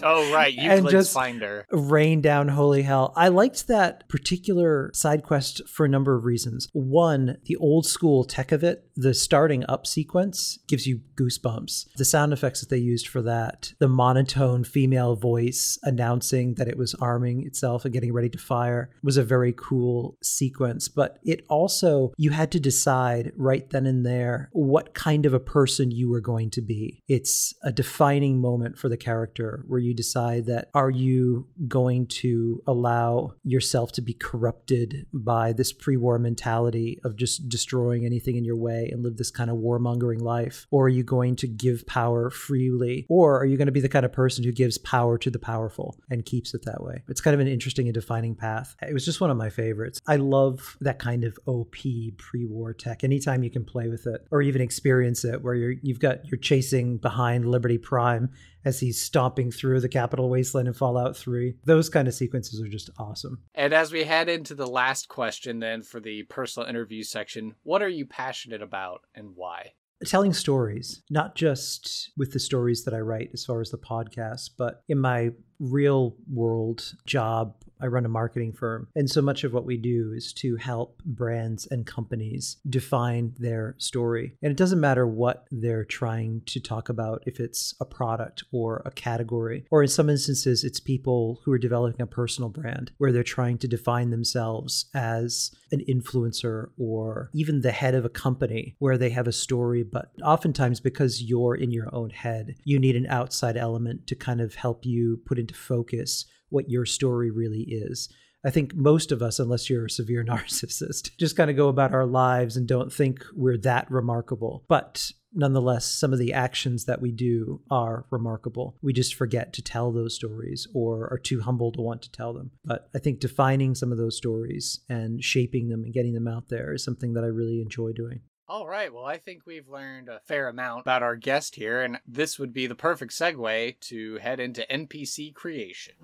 oh 0.03 0.33
right, 0.33 0.53
Euclid's 0.55 0.81
and 0.81 0.89
just 0.91 1.15
Finder. 1.15 1.67
Rain 1.71 2.21
down 2.21 2.49
holy 2.49 2.83
hell. 2.83 3.13
I 3.17 3.29
liked 3.29 3.67
that 3.69 4.09
particular 4.09 4.91
side 4.95 5.23
quest 5.23 5.67
for 5.69 5.85
a 5.85 5.89
number 5.89 6.17
of 6.17 6.25
reasons. 6.25 6.69
One, 6.73 7.39
the 7.45 7.57
old 7.57 7.87
school 7.87 8.25
tech 8.25 8.53
of 8.53 8.65
it, 8.65 8.88
the 8.99 9.15
starting 9.15 9.65
up 9.69 9.87
sequence 9.87 10.59
gives 10.67 10.85
you 10.85 11.01
goosebumps. 11.15 11.87
The 11.97 12.05
sound 12.05 12.33
effects 12.33 12.59
that 12.61 12.69
they 12.69 12.79
used 12.79 13.07
for 13.07 13.23
that, 13.23 13.73
the 13.79 13.87
monotone 13.87 14.65
female 14.65 15.15
voice 15.15 15.79
announcing 15.85 16.55
that 16.55 16.67
it 16.67 16.77
was 16.77 16.95
arming 16.97 17.47
itself 17.47 17.85
and 17.85 17.95
getting 17.95 18.13
ready 18.13 18.29
to 18.31 18.39
fire 18.39 18.91
was 19.05 19.17
a 19.17 19.23
very 19.23 19.55
cool 19.57 20.19
sequence. 20.21 20.89
But 20.89 21.21
it 21.23 21.45
also, 21.49 22.13
you 22.17 22.31
had 22.31 22.51
to 22.53 22.61
decide 22.61 23.31
right 23.37 23.71
then 23.71 23.87
and 23.87 24.05
there 24.05 24.49
what 24.53 24.95
kind 24.95 25.27
of 25.27 25.33
a 25.33 25.39
person 25.39 25.93
you 25.93 26.09
were 26.09 26.21
going 26.21 26.51
to 26.51 26.61
be. 26.61 27.05
It's 27.07 27.55
a 27.63 27.71
defining 27.71 28.41
moment 28.41 28.79
for 28.79 28.89
the 28.89 28.97
character 28.97 29.65
where 29.69 29.79
you 29.79 29.95
decide 29.95 30.47
that 30.47 30.71
are 30.75 30.91
you 30.91 31.47
going 31.69 32.09
to 32.09 32.65
allow 32.67 33.35
yourself 33.45 33.93
to 33.93 34.03
be 34.03 34.15
corrupted 34.15 35.07
by 35.13 35.53
this 35.53 35.73
pre-war 35.73 36.19
mentality 36.19 36.99
of 37.05 37.15
just 37.15 37.49
destroying 37.49 38.05
anything 38.05 38.35
in 38.35 38.45
your 38.45 38.57
way 38.57 38.88
and 38.91 39.03
live 39.03 39.17
this 39.17 39.31
kind 39.31 39.51
of 39.51 39.57
warmongering 39.59 40.21
life? 40.21 40.67
Or 40.71 40.87
are 40.87 40.89
you 40.89 41.03
going 41.03 41.37
to 41.37 41.47
give 41.47 41.87
power 41.87 42.31
freely? 42.31 43.07
Or 43.09 43.39
are 43.39 43.47
you 43.47 43.57
going 43.57 43.67
to 43.67 43.73
be 43.73 43.81
the 43.81 43.89
kind 43.89 44.05
of 44.05 44.13
person 44.13 44.45
who 44.45 44.53
gives 44.53 44.79
power 44.79 45.19
to 45.19 45.31
the 45.31 45.39
powerful 45.39 45.99
and 46.11 46.25
keeps 46.25 46.55
it 46.55 46.65
that 46.65 46.83
way? 46.83 47.03
It's 47.09 47.21
kind 47.21 47.35
of 47.35 47.41
an 47.41 47.49
interesting 47.49 47.87
and 47.87 47.95
defining 47.95 48.35
path. 48.35 48.77
It 48.83 48.93
was 48.93 49.05
just 49.05 49.21
one 49.21 49.31
of 49.31 49.37
my 49.37 49.51
favorites. 49.51 50.01
I 50.07 50.17
love 50.17 50.77
that 50.81 50.99
kind 50.99 51.25
of 51.25 51.39
op 51.47 51.77
pre-war 52.17 52.75
tech. 52.75 53.05
Anytime 53.05 53.43
you 53.43 53.51
can 53.51 53.65
play 53.65 53.89
with 53.89 54.07
it 54.07 54.27
or 54.31 54.43
even 54.43 54.61
experience 54.61 55.25
it 55.25 55.43
where 55.43 55.55
you're 55.55 55.75
you've 55.83 56.01
got 56.01 56.27
you're 56.27 56.39
chasing 56.39 56.97
behind 56.99 57.45
liberty 57.45 57.79
prime 57.79 58.31
as 58.65 58.81
he's 58.81 59.01
stomping 59.01 59.51
through 59.51 59.81
the 59.81 59.89
capital 59.89 60.29
wasteland 60.29 60.69
in 60.69 60.75
Fallout 60.75 61.17
3. 61.17 61.57
Those 61.65 61.89
kind 61.89 62.09
of 62.09 62.15
sequences 62.15 62.61
are 62.61 62.69
just 62.69 62.91
awesome. 62.99 63.43
And 63.55 63.73
as 63.73 63.93
we 63.93 64.05
head 64.05 64.29
into 64.29 64.55
the 64.55 64.67
last 64.67 65.09
question, 65.09 65.61
then 65.61 65.83
for 65.83 66.01
the 66.01 66.25
personal 66.25 66.69
interview 66.69 67.03
section, 67.03 67.55
what 67.63 67.83
are 67.83 67.89
you 67.89 68.07
passionate 68.07 68.63
about 68.63 69.03
and 69.15 69.31
why? 69.35 69.73
telling 70.07 70.33
stories, 70.33 71.03
not 71.11 71.35
just 71.35 72.13
with 72.17 72.33
the 72.33 72.39
stories 72.39 72.85
that 72.85 72.95
I 72.95 73.01
write 73.01 73.31
as 73.33 73.45
far 73.45 73.61
as 73.61 73.71
the 73.71 73.79
podcast, 73.79 74.51
but 74.57 74.83
in 74.89 74.99
my 74.99 75.31
real 75.59 76.15
world 76.33 76.93
job 77.05 77.55
I 77.81 77.87
run 77.87 78.05
a 78.05 78.09
marketing 78.09 78.53
firm. 78.53 78.89
And 78.95 79.09
so 79.09 79.23
much 79.23 79.45
of 79.45 79.53
what 79.53 79.65
we 79.65 79.77
do 79.77 80.13
is 80.15 80.33
to 80.35 80.57
help 80.57 81.03
brands 81.05 81.67
and 81.71 81.87
companies 81.87 82.57
define 82.69 83.35
their 83.39 83.75
story. 83.79 84.35
And 84.43 84.51
it 84.51 84.57
doesn't 84.57 84.81
matter 84.81 85.07
what 85.07 85.47
they're 85.51 85.85
trying 85.85 86.43
to 86.47 86.61
talk 86.61 86.89
about, 86.89 87.23
if 87.27 87.41
it's 87.41 87.75
a 87.81 87.85
product 87.85 88.45
or 88.53 88.83
a 88.85 88.91
category, 88.91 89.65
or 89.71 89.83
in 89.83 89.89
some 89.89 90.11
instances, 90.11 90.65
it's 90.65 90.81
people 90.81 91.41
who 91.45 91.53
are 91.53 91.59
developing 91.59 92.01
a 92.01 92.07
personal 92.07 92.51
brand 92.51 92.93
where 92.99 93.13
they're 93.13 93.23
trying 93.23 93.59
to 93.59 93.69
define 93.69 94.11
themselves 94.11 94.87
as 94.95 95.51
an 95.73 95.85
influencer 95.89 96.71
or 96.79 97.31
even 97.35 97.61
the 97.61 97.73
head 97.73 97.95
of 97.95 98.05
a 98.05 98.11
company 98.11 98.75
where 98.79 98.99
they 98.99 99.11
have 99.11 99.27
a 99.27 99.33
story. 99.33 99.83
But 99.83 100.11
oftentimes, 100.25 100.81
because 100.81 101.23
you're 101.23 101.55
in 101.55 101.71
your 101.71 101.95
own 101.95 102.11
head, 102.11 102.57
you 102.65 102.79
need 102.79 102.97
an 102.97 103.07
outside 103.07 103.57
element 103.57 104.07
to 104.07 104.15
kind 104.15 104.41
of 104.41 104.55
help 104.55 104.85
you 104.85 105.21
put 105.25 105.39
into 105.39 105.55
focus 105.55 106.25
what 106.51 106.71
your 106.71 106.85
story 106.85 107.31
really 107.31 107.63
is. 107.63 108.09
I 108.45 108.51
think 108.51 108.75
most 108.75 109.11
of 109.11 109.21
us, 109.21 109.39
unless 109.39 109.69
you're 109.69 109.87
a 109.87 109.91
severe 109.91 110.25
narcissist, 110.29 111.17
just 111.19 111.37
kind 111.37 111.51
of 111.51 111.57
go 111.57 111.69
about 111.69 111.95
our 111.95 112.07
lives 112.07 112.57
and 112.57 112.67
don't 112.67 112.93
think 112.93 113.25
we're 113.35 113.59
that 113.59 113.91
remarkable. 113.91 114.65
But 114.69 115.11
nonetheless, 115.33 115.87
some 115.87 116.13
of 116.13 116.19
the 116.19 116.33
actions 116.33 116.85
that 116.85 117.01
we 117.01 117.11
do 117.11 117.61
are 117.71 118.07
remarkable. 118.11 118.77
We 118.83 118.93
just 118.93 119.15
forget 119.15 119.53
to 119.55 119.63
tell 119.63 119.93
those 119.93 120.15
stories 120.15 120.67
or 120.75 121.09
are 121.13 121.19
too 121.19 121.41
humble 121.41 121.73
to 121.73 121.81
want 121.81 122.03
to 122.03 122.13
tell 122.13 122.33
them. 122.33 122.53
But 122.65 122.89
I 122.95 122.99
think 122.99 123.21
defining 123.21 123.75
some 123.75 123.93
of 123.93 123.99
those 123.99 124.17
stories 124.17 124.81
and 124.89 125.23
shaping 125.23 125.69
them 125.69 125.85
and 125.85 125.93
getting 125.93 126.15
them 126.15 126.29
out 126.29 126.49
there 126.49 126.73
is 126.75 126.85
something 126.85 127.15
that 127.15 127.25
I 127.25 127.29
really 127.29 127.61
enjoy 127.61 127.93
doing. 127.93 128.21
All 128.51 128.67
right. 128.67 128.91
Well, 128.91 129.05
I 129.05 129.19
think 129.19 129.43
we've 129.45 129.69
learned 129.69 130.09
a 130.09 130.21
fair 130.21 130.49
amount 130.49 130.81
about 130.81 131.03
our 131.03 131.17
guest 131.17 131.57
here, 131.57 131.83
and 131.83 132.01
this 132.07 132.39
would 132.39 132.55
be 132.55 132.67
the 132.67 132.75
perfect 132.75 133.13
segue 133.13 133.79
to 133.81 134.17
head 134.17 134.41
into 134.41 134.67
NPC 134.71 135.35
creation. 135.35 135.95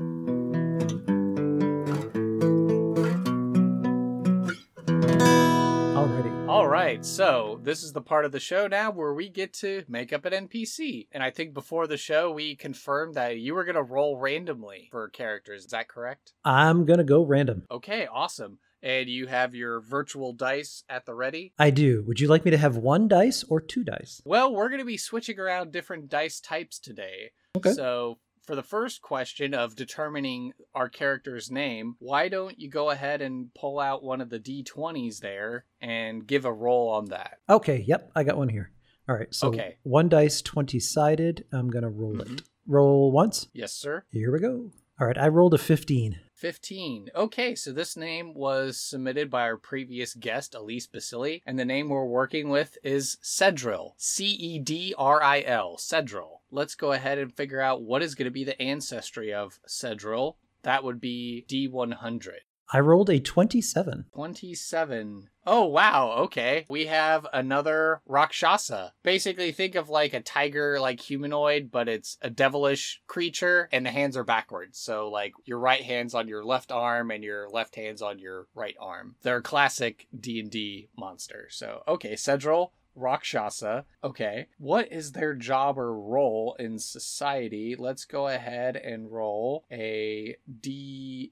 All 6.47 6.69
right, 6.69 7.05
so 7.05 7.59
this 7.65 7.83
is 7.83 7.93
the 7.93 8.01
part 8.01 8.25
of 8.25 8.31
the 8.31 8.39
show 8.39 8.69
now 8.69 8.93
where 8.93 9.13
we 9.13 9.29
get 9.29 9.53
to 9.55 9.83
make 9.89 10.13
up 10.13 10.25
an 10.25 10.47
NPC. 10.47 11.09
And 11.11 11.21
I 11.21 11.31
think 11.31 11.53
before 11.53 11.89
the 11.89 11.97
show, 11.97 12.31
we 12.31 12.55
confirmed 12.55 13.15
that 13.15 13.39
you 13.39 13.55
were 13.55 13.65
going 13.65 13.75
to 13.75 13.83
roll 13.83 14.19
randomly 14.19 14.89
for 14.93 15.09
characters. 15.09 15.65
Is 15.65 15.71
that 15.73 15.89
correct? 15.89 16.33
I'm 16.45 16.85
going 16.85 16.99
to 16.99 17.05
go 17.05 17.25
random. 17.25 17.65
Okay, 17.73 18.07
awesome. 18.07 18.59
And 18.85 19.09
you 19.09 19.27
have 19.29 19.55
your 19.55 19.81
virtual 19.81 20.35
dice 20.35 20.85
at 20.91 21.07
the 21.07 21.15
ready? 21.15 21.55
I 21.59 21.71
do. 21.71 22.05
Would 22.07 22.21
you 22.21 22.29
like 22.29 22.45
me 22.45 22.51
to 22.51 22.59
have 22.59 22.77
one 22.77 23.09
dice 23.09 23.43
or 23.49 23.59
two 23.59 23.83
dice? 23.83 24.21
Well, 24.27 24.55
we're 24.55 24.69
going 24.69 24.81
to 24.81 24.85
be 24.85 24.99
switching 24.99 25.41
around 25.41 25.73
different 25.73 26.11
dice 26.11 26.39
types 26.39 26.79
today. 26.79 27.31
Okay. 27.57 27.73
So, 27.73 28.19
for 28.43 28.55
the 28.55 28.63
first 28.63 29.01
question 29.01 29.55
of 29.55 29.75
determining 29.75 30.53
our 30.75 30.91
character's 30.91 31.51
name, 31.51 31.97
why 31.99 32.29
don't 32.29 32.61
you 32.61 32.69
go 32.69 32.91
ahead 32.91 33.23
and 33.23 33.49
pull 33.55 33.81
out 33.81 34.05
one 34.05 34.21
of 34.21 34.29
the 34.29 34.39
d20s 34.39 35.21
there 35.21 35.65
and 35.81 36.27
give 36.27 36.45
a 36.45 36.53
roll 36.53 36.91
on 36.91 37.07
that? 37.07 37.39
Okay, 37.49 37.83
yep, 37.89 38.11
I 38.15 38.23
got 38.23 38.37
one 38.37 38.51
here. 38.51 38.71
All 39.09 39.17
right, 39.17 39.33
so 39.35 39.49
Okay. 39.49 39.77
one 39.83 40.11
dice, 40.11 40.43
20 40.43 40.79
sided. 40.79 41.47
I'm 41.53 41.71
going 41.71 41.85
to 41.85 41.89
roll 41.89 42.17
Mhm. 42.17 42.35
it. 42.35 42.43
Roll 42.67 43.11
once. 43.13 43.49
Yes, 43.55 43.73
sir. 43.73 44.05
Here 44.11 44.31
we 44.31 44.41
go. 44.41 44.73
All 45.01 45.07
right, 45.07 45.17
I 45.17 45.29
rolled 45.29 45.55
a 45.55 45.59
15. 45.59 46.21
15. 46.45 47.09
Okay, 47.17 47.55
so 47.55 47.73
this 47.73 47.97
name 47.97 48.35
was 48.35 48.79
submitted 48.79 49.31
by 49.31 49.45
our 49.45 49.57
previous 49.57 50.13
guest, 50.13 50.55
Elise 50.55 50.87
Basili, 50.87 51.43
and 51.47 51.59
the 51.59 51.65
name 51.65 51.89
we're 51.89 52.05
working 52.05 52.51
with 52.51 52.77
is 52.85 53.17
Cedril. 53.23 53.95
C 53.97 54.27
E 54.27 54.59
D 54.59 54.95
R 54.99 55.23
I 55.23 55.41
L. 55.41 55.79
Cedril. 55.79 56.43
Let's 56.51 56.75
go 56.75 56.93
ahead 56.93 57.17
and 57.17 57.35
figure 57.35 57.63
out 57.63 57.81
what 57.81 58.03
is 58.03 58.15
going 58.15 58.27
to 58.27 58.31
be 58.31 58.45
the 58.45 58.61
ancestry 58.61 59.33
of 59.33 59.59
Cedril. 59.67 60.37
That 60.65 60.85
would 60.85 61.01
be 61.01 61.47
D100. 61.49 62.41
I 62.73 62.81
rolled 62.81 63.11
a 63.11 63.21
27. 63.21 64.07
27. 64.15 65.29
Oh, 65.47 65.67
wow. 65.67 66.13
Okay. 66.21 66.65
We 66.69 66.87
have 66.87 67.27
another 67.33 68.01
Rakshasa. 68.07 68.95
Basically, 69.03 69.53
think 69.53 69.75
of 69.75 69.91
like 69.91 70.15
a 70.15 70.21
tiger 70.21 70.81
like 70.81 71.01
humanoid, 71.01 71.71
but 71.71 71.89
it's 71.89 72.17
a 72.23 72.31
devilish 72.31 73.03
creature 73.07 73.69
and 73.71 73.85
the 73.85 73.91
hands 73.91 74.17
are 74.17 74.25
backwards. 74.25 74.79
So, 74.79 75.09
like, 75.09 75.35
your 75.45 75.59
right 75.59 75.83
hand's 75.83 76.15
on 76.15 76.29
your 76.29 76.45
left 76.45 76.73
arm 76.73 77.11
and 77.11 77.23
your 77.23 77.49
left 77.51 77.77
hand's 77.77 78.03
on 78.03 78.19
your 78.19 78.47
right 78.55 78.77
arm. 78.81 79.17
They're 79.23 79.37
a 79.37 79.43
classic 79.43 80.07
D&D 80.19 80.89
monster. 80.97 81.49
So, 81.51 81.83
okay, 81.87 82.15
Cedril, 82.15 82.73
Rakshasa. 82.95 83.85
Okay. 84.03 84.49
What 84.59 84.93
is 84.93 85.13
their 85.13 85.35
job 85.35 85.79
or 85.79 85.95
role 85.95 86.57
in 86.59 86.79
society? 86.79 87.77
Let's 87.79 88.05
go 88.05 88.29
ahead 88.29 88.77
and 88.77 89.11
roll 89.11 89.65
a 89.71 90.37
D8. 90.61 91.31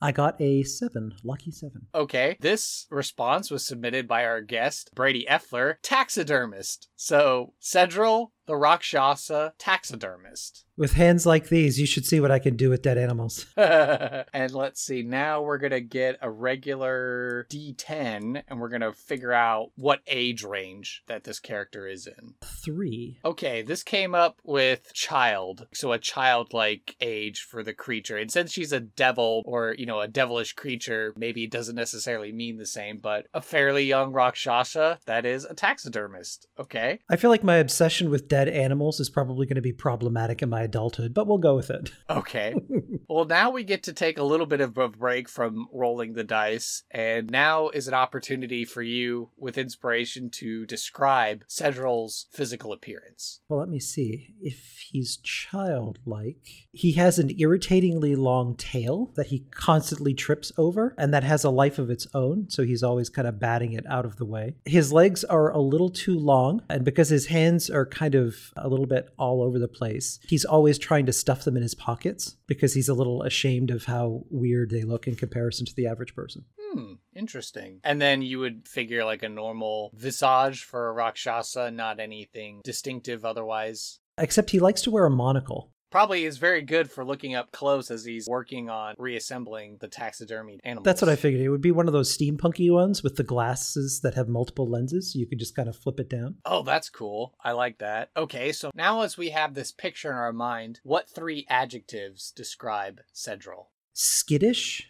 I 0.00 0.12
got 0.12 0.40
a 0.40 0.62
7. 0.62 1.14
Lucky 1.24 1.50
7. 1.50 1.86
Okay, 1.94 2.36
this 2.40 2.86
response 2.90 3.50
was 3.50 3.66
submitted 3.66 4.08
by 4.08 4.24
our 4.24 4.40
guest, 4.40 4.90
Brady 4.94 5.26
Effler, 5.30 5.76
taxidermist. 5.82 6.88
So, 6.96 7.54
Cedril, 7.60 8.32
the 8.46 8.56
Rakshasa 8.56 9.54
taxidermist. 9.58 10.64
With 10.74 10.94
hands 10.94 11.26
like 11.26 11.48
these, 11.48 11.78
you 11.78 11.86
should 11.86 12.06
see 12.06 12.18
what 12.18 12.30
I 12.30 12.38
can 12.38 12.56
do 12.56 12.70
with 12.70 12.80
dead 12.80 12.96
animals. 12.96 13.44
and 13.58 14.54
let's 14.54 14.80
see, 14.80 15.02
now 15.02 15.42
we're 15.42 15.58
going 15.58 15.70
to 15.72 15.82
get 15.82 16.16
a 16.22 16.30
regular 16.30 17.46
D10 17.50 18.42
and 18.48 18.58
we're 18.58 18.70
going 18.70 18.80
to 18.80 18.94
figure 18.94 19.34
out 19.34 19.70
what 19.76 20.00
age 20.06 20.42
range 20.42 21.02
that 21.08 21.24
this 21.24 21.40
character 21.40 21.86
is 21.86 22.06
in. 22.06 22.34
3. 22.42 23.20
Okay, 23.22 23.60
this 23.60 23.82
came 23.82 24.14
up 24.14 24.40
with 24.44 24.94
child, 24.94 25.66
so 25.74 25.92
a 25.92 25.98
childlike 25.98 26.96
age 27.02 27.42
for 27.42 27.62
the 27.62 27.74
creature. 27.74 28.16
And 28.16 28.32
since 28.32 28.50
she's 28.50 28.72
a 28.72 28.80
devil 28.80 29.42
or, 29.44 29.74
you 29.76 29.84
know, 29.84 30.00
a 30.00 30.08
devilish 30.08 30.54
creature, 30.54 31.12
maybe 31.18 31.44
it 31.44 31.50
doesn't 31.50 31.76
necessarily 31.76 32.32
mean 32.32 32.56
the 32.56 32.66
same, 32.66 32.98
but 32.98 33.26
a 33.34 33.42
fairly 33.42 33.84
young 33.84 34.12
Rakshasa, 34.12 35.00
that 35.04 35.26
is 35.26 35.44
a 35.44 35.54
taxidermist. 35.54 36.46
Okay. 36.58 37.00
I 37.10 37.16
feel 37.16 37.30
like 37.30 37.44
my 37.44 37.56
obsession 37.56 38.08
with 38.08 38.31
dead 38.32 38.48
animals 38.48 38.98
is 38.98 39.10
probably 39.10 39.44
going 39.44 39.56
to 39.56 39.60
be 39.60 39.74
problematic 39.74 40.40
in 40.40 40.48
my 40.48 40.62
adulthood, 40.62 41.12
but 41.12 41.26
we'll 41.26 41.36
go 41.36 41.54
with 41.54 41.68
it. 41.68 41.92
Okay. 42.08 42.54
well, 43.10 43.26
now 43.26 43.50
we 43.50 43.62
get 43.62 43.82
to 43.82 43.92
take 43.92 44.16
a 44.16 44.22
little 44.22 44.46
bit 44.46 44.62
of 44.62 44.78
a 44.78 44.88
break 44.88 45.28
from 45.28 45.68
rolling 45.70 46.14
the 46.14 46.24
dice, 46.24 46.82
and 46.90 47.30
now 47.30 47.68
is 47.68 47.88
an 47.88 47.92
opportunity 47.92 48.64
for 48.64 48.80
you 48.80 49.28
with 49.36 49.58
inspiration 49.58 50.30
to 50.30 50.64
describe 50.64 51.44
Cedril's 51.46 52.24
physical 52.32 52.72
appearance. 52.72 53.40
Well, 53.50 53.58
let 53.58 53.68
me 53.68 53.78
see. 53.78 54.34
If 54.40 54.82
he's 54.90 55.18
childlike, 55.18 56.68
he 56.72 56.92
has 56.92 57.18
an 57.18 57.38
irritatingly 57.38 58.16
long 58.16 58.56
tail 58.56 59.12
that 59.14 59.26
he 59.26 59.40
constantly 59.50 60.14
trips 60.14 60.50
over 60.56 60.94
and 60.96 61.12
that 61.12 61.22
has 61.22 61.44
a 61.44 61.50
life 61.50 61.78
of 61.78 61.90
its 61.90 62.06
own. 62.14 62.48
So 62.48 62.64
he's 62.64 62.82
always 62.82 63.10
kind 63.10 63.28
of 63.28 63.38
batting 63.38 63.74
it 63.74 63.84
out 63.86 64.06
of 64.06 64.16
the 64.16 64.24
way. 64.24 64.54
His 64.64 64.90
legs 64.90 65.22
are 65.22 65.50
a 65.50 65.60
little 65.60 65.90
too 65.90 66.18
long. 66.18 66.62
And 66.70 66.82
because 66.82 67.10
his 67.10 67.26
hands 67.26 67.68
are 67.68 67.84
kind 67.84 68.14
of 68.14 68.21
a 68.56 68.68
little 68.68 68.86
bit 68.86 69.08
all 69.18 69.42
over 69.42 69.58
the 69.58 69.68
place, 69.68 70.18
he's 70.26 70.44
always 70.44 70.78
trying 70.78 71.06
to 71.06 71.12
stuff 71.12 71.44
them 71.44 71.56
in 71.56 71.62
his 71.62 71.74
pockets 71.74 72.36
because 72.46 72.74
he's 72.74 72.88
a 72.88 72.94
little 72.94 73.22
ashamed 73.22 73.70
of 73.70 73.84
how 73.84 74.24
weird 74.30 74.70
they 74.70 74.82
look 74.82 75.06
in 75.06 75.16
comparison 75.16 75.66
to 75.66 75.74
the 75.74 75.86
average 75.86 76.14
person. 76.14 76.44
Hmm, 76.60 76.94
interesting. 77.14 77.80
And 77.84 78.00
then 78.00 78.22
you 78.22 78.38
would 78.38 78.68
figure 78.68 79.04
like 79.04 79.22
a 79.22 79.28
normal 79.28 79.90
visage 79.94 80.62
for 80.62 80.88
a 80.88 80.92
Rakshasa, 80.92 81.70
not 81.70 82.00
anything 82.00 82.60
distinctive 82.64 83.24
otherwise. 83.24 84.00
Except 84.18 84.50
he 84.50 84.60
likes 84.60 84.82
to 84.82 84.90
wear 84.90 85.06
a 85.06 85.10
monocle. 85.10 85.71
Probably 85.92 86.24
is 86.24 86.38
very 86.38 86.62
good 86.62 86.90
for 86.90 87.04
looking 87.04 87.34
up 87.34 87.52
close 87.52 87.90
as 87.90 88.02
he's 88.02 88.26
working 88.26 88.70
on 88.70 88.94
reassembling 88.96 89.76
the 89.78 89.88
taxidermied 89.88 90.60
animals. 90.64 90.86
That's 90.86 91.02
what 91.02 91.10
I 91.10 91.16
figured. 91.16 91.42
It 91.42 91.50
would 91.50 91.60
be 91.60 91.70
one 91.70 91.86
of 91.86 91.92
those 91.92 92.16
steampunky 92.16 92.72
ones 92.72 93.02
with 93.02 93.16
the 93.16 93.22
glasses 93.22 94.00
that 94.02 94.14
have 94.14 94.26
multiple 94.26 94.66
lenses. 94.66 95.14
You 95.14 95.26
could 95.26 95.38
just 95.38 95.54
kind 95.54 95.68
of 95.68 95.76
flip 95.76 96.00
it 96.00 96.08
down. 96.08 96.36
Oh, 96.46 96.62
that's 96.62 96.88
cool. 96.88 97.34
I 97.44 97.52
like 97.52 97.76
that. 97.80 98.08
Okay, 98.16 98.52
so 98.52 98.70
now 98.74 99.02
as 99.02 99.18
we 99.18 99.28
have 99.30 99.52
this 99.52 99.70
picture 99.70 100.10
in 100.10 100.16
our 100.16 100.32
mind, 100.32 100.80
what 100.82 101.10
three 101.10 101.44
adjectives 101.50 102.30
describe 102.30 103.02
Cedril? 103.14 103.66
Skittish, 103.92 104.88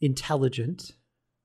intelligent, 0.00 0.92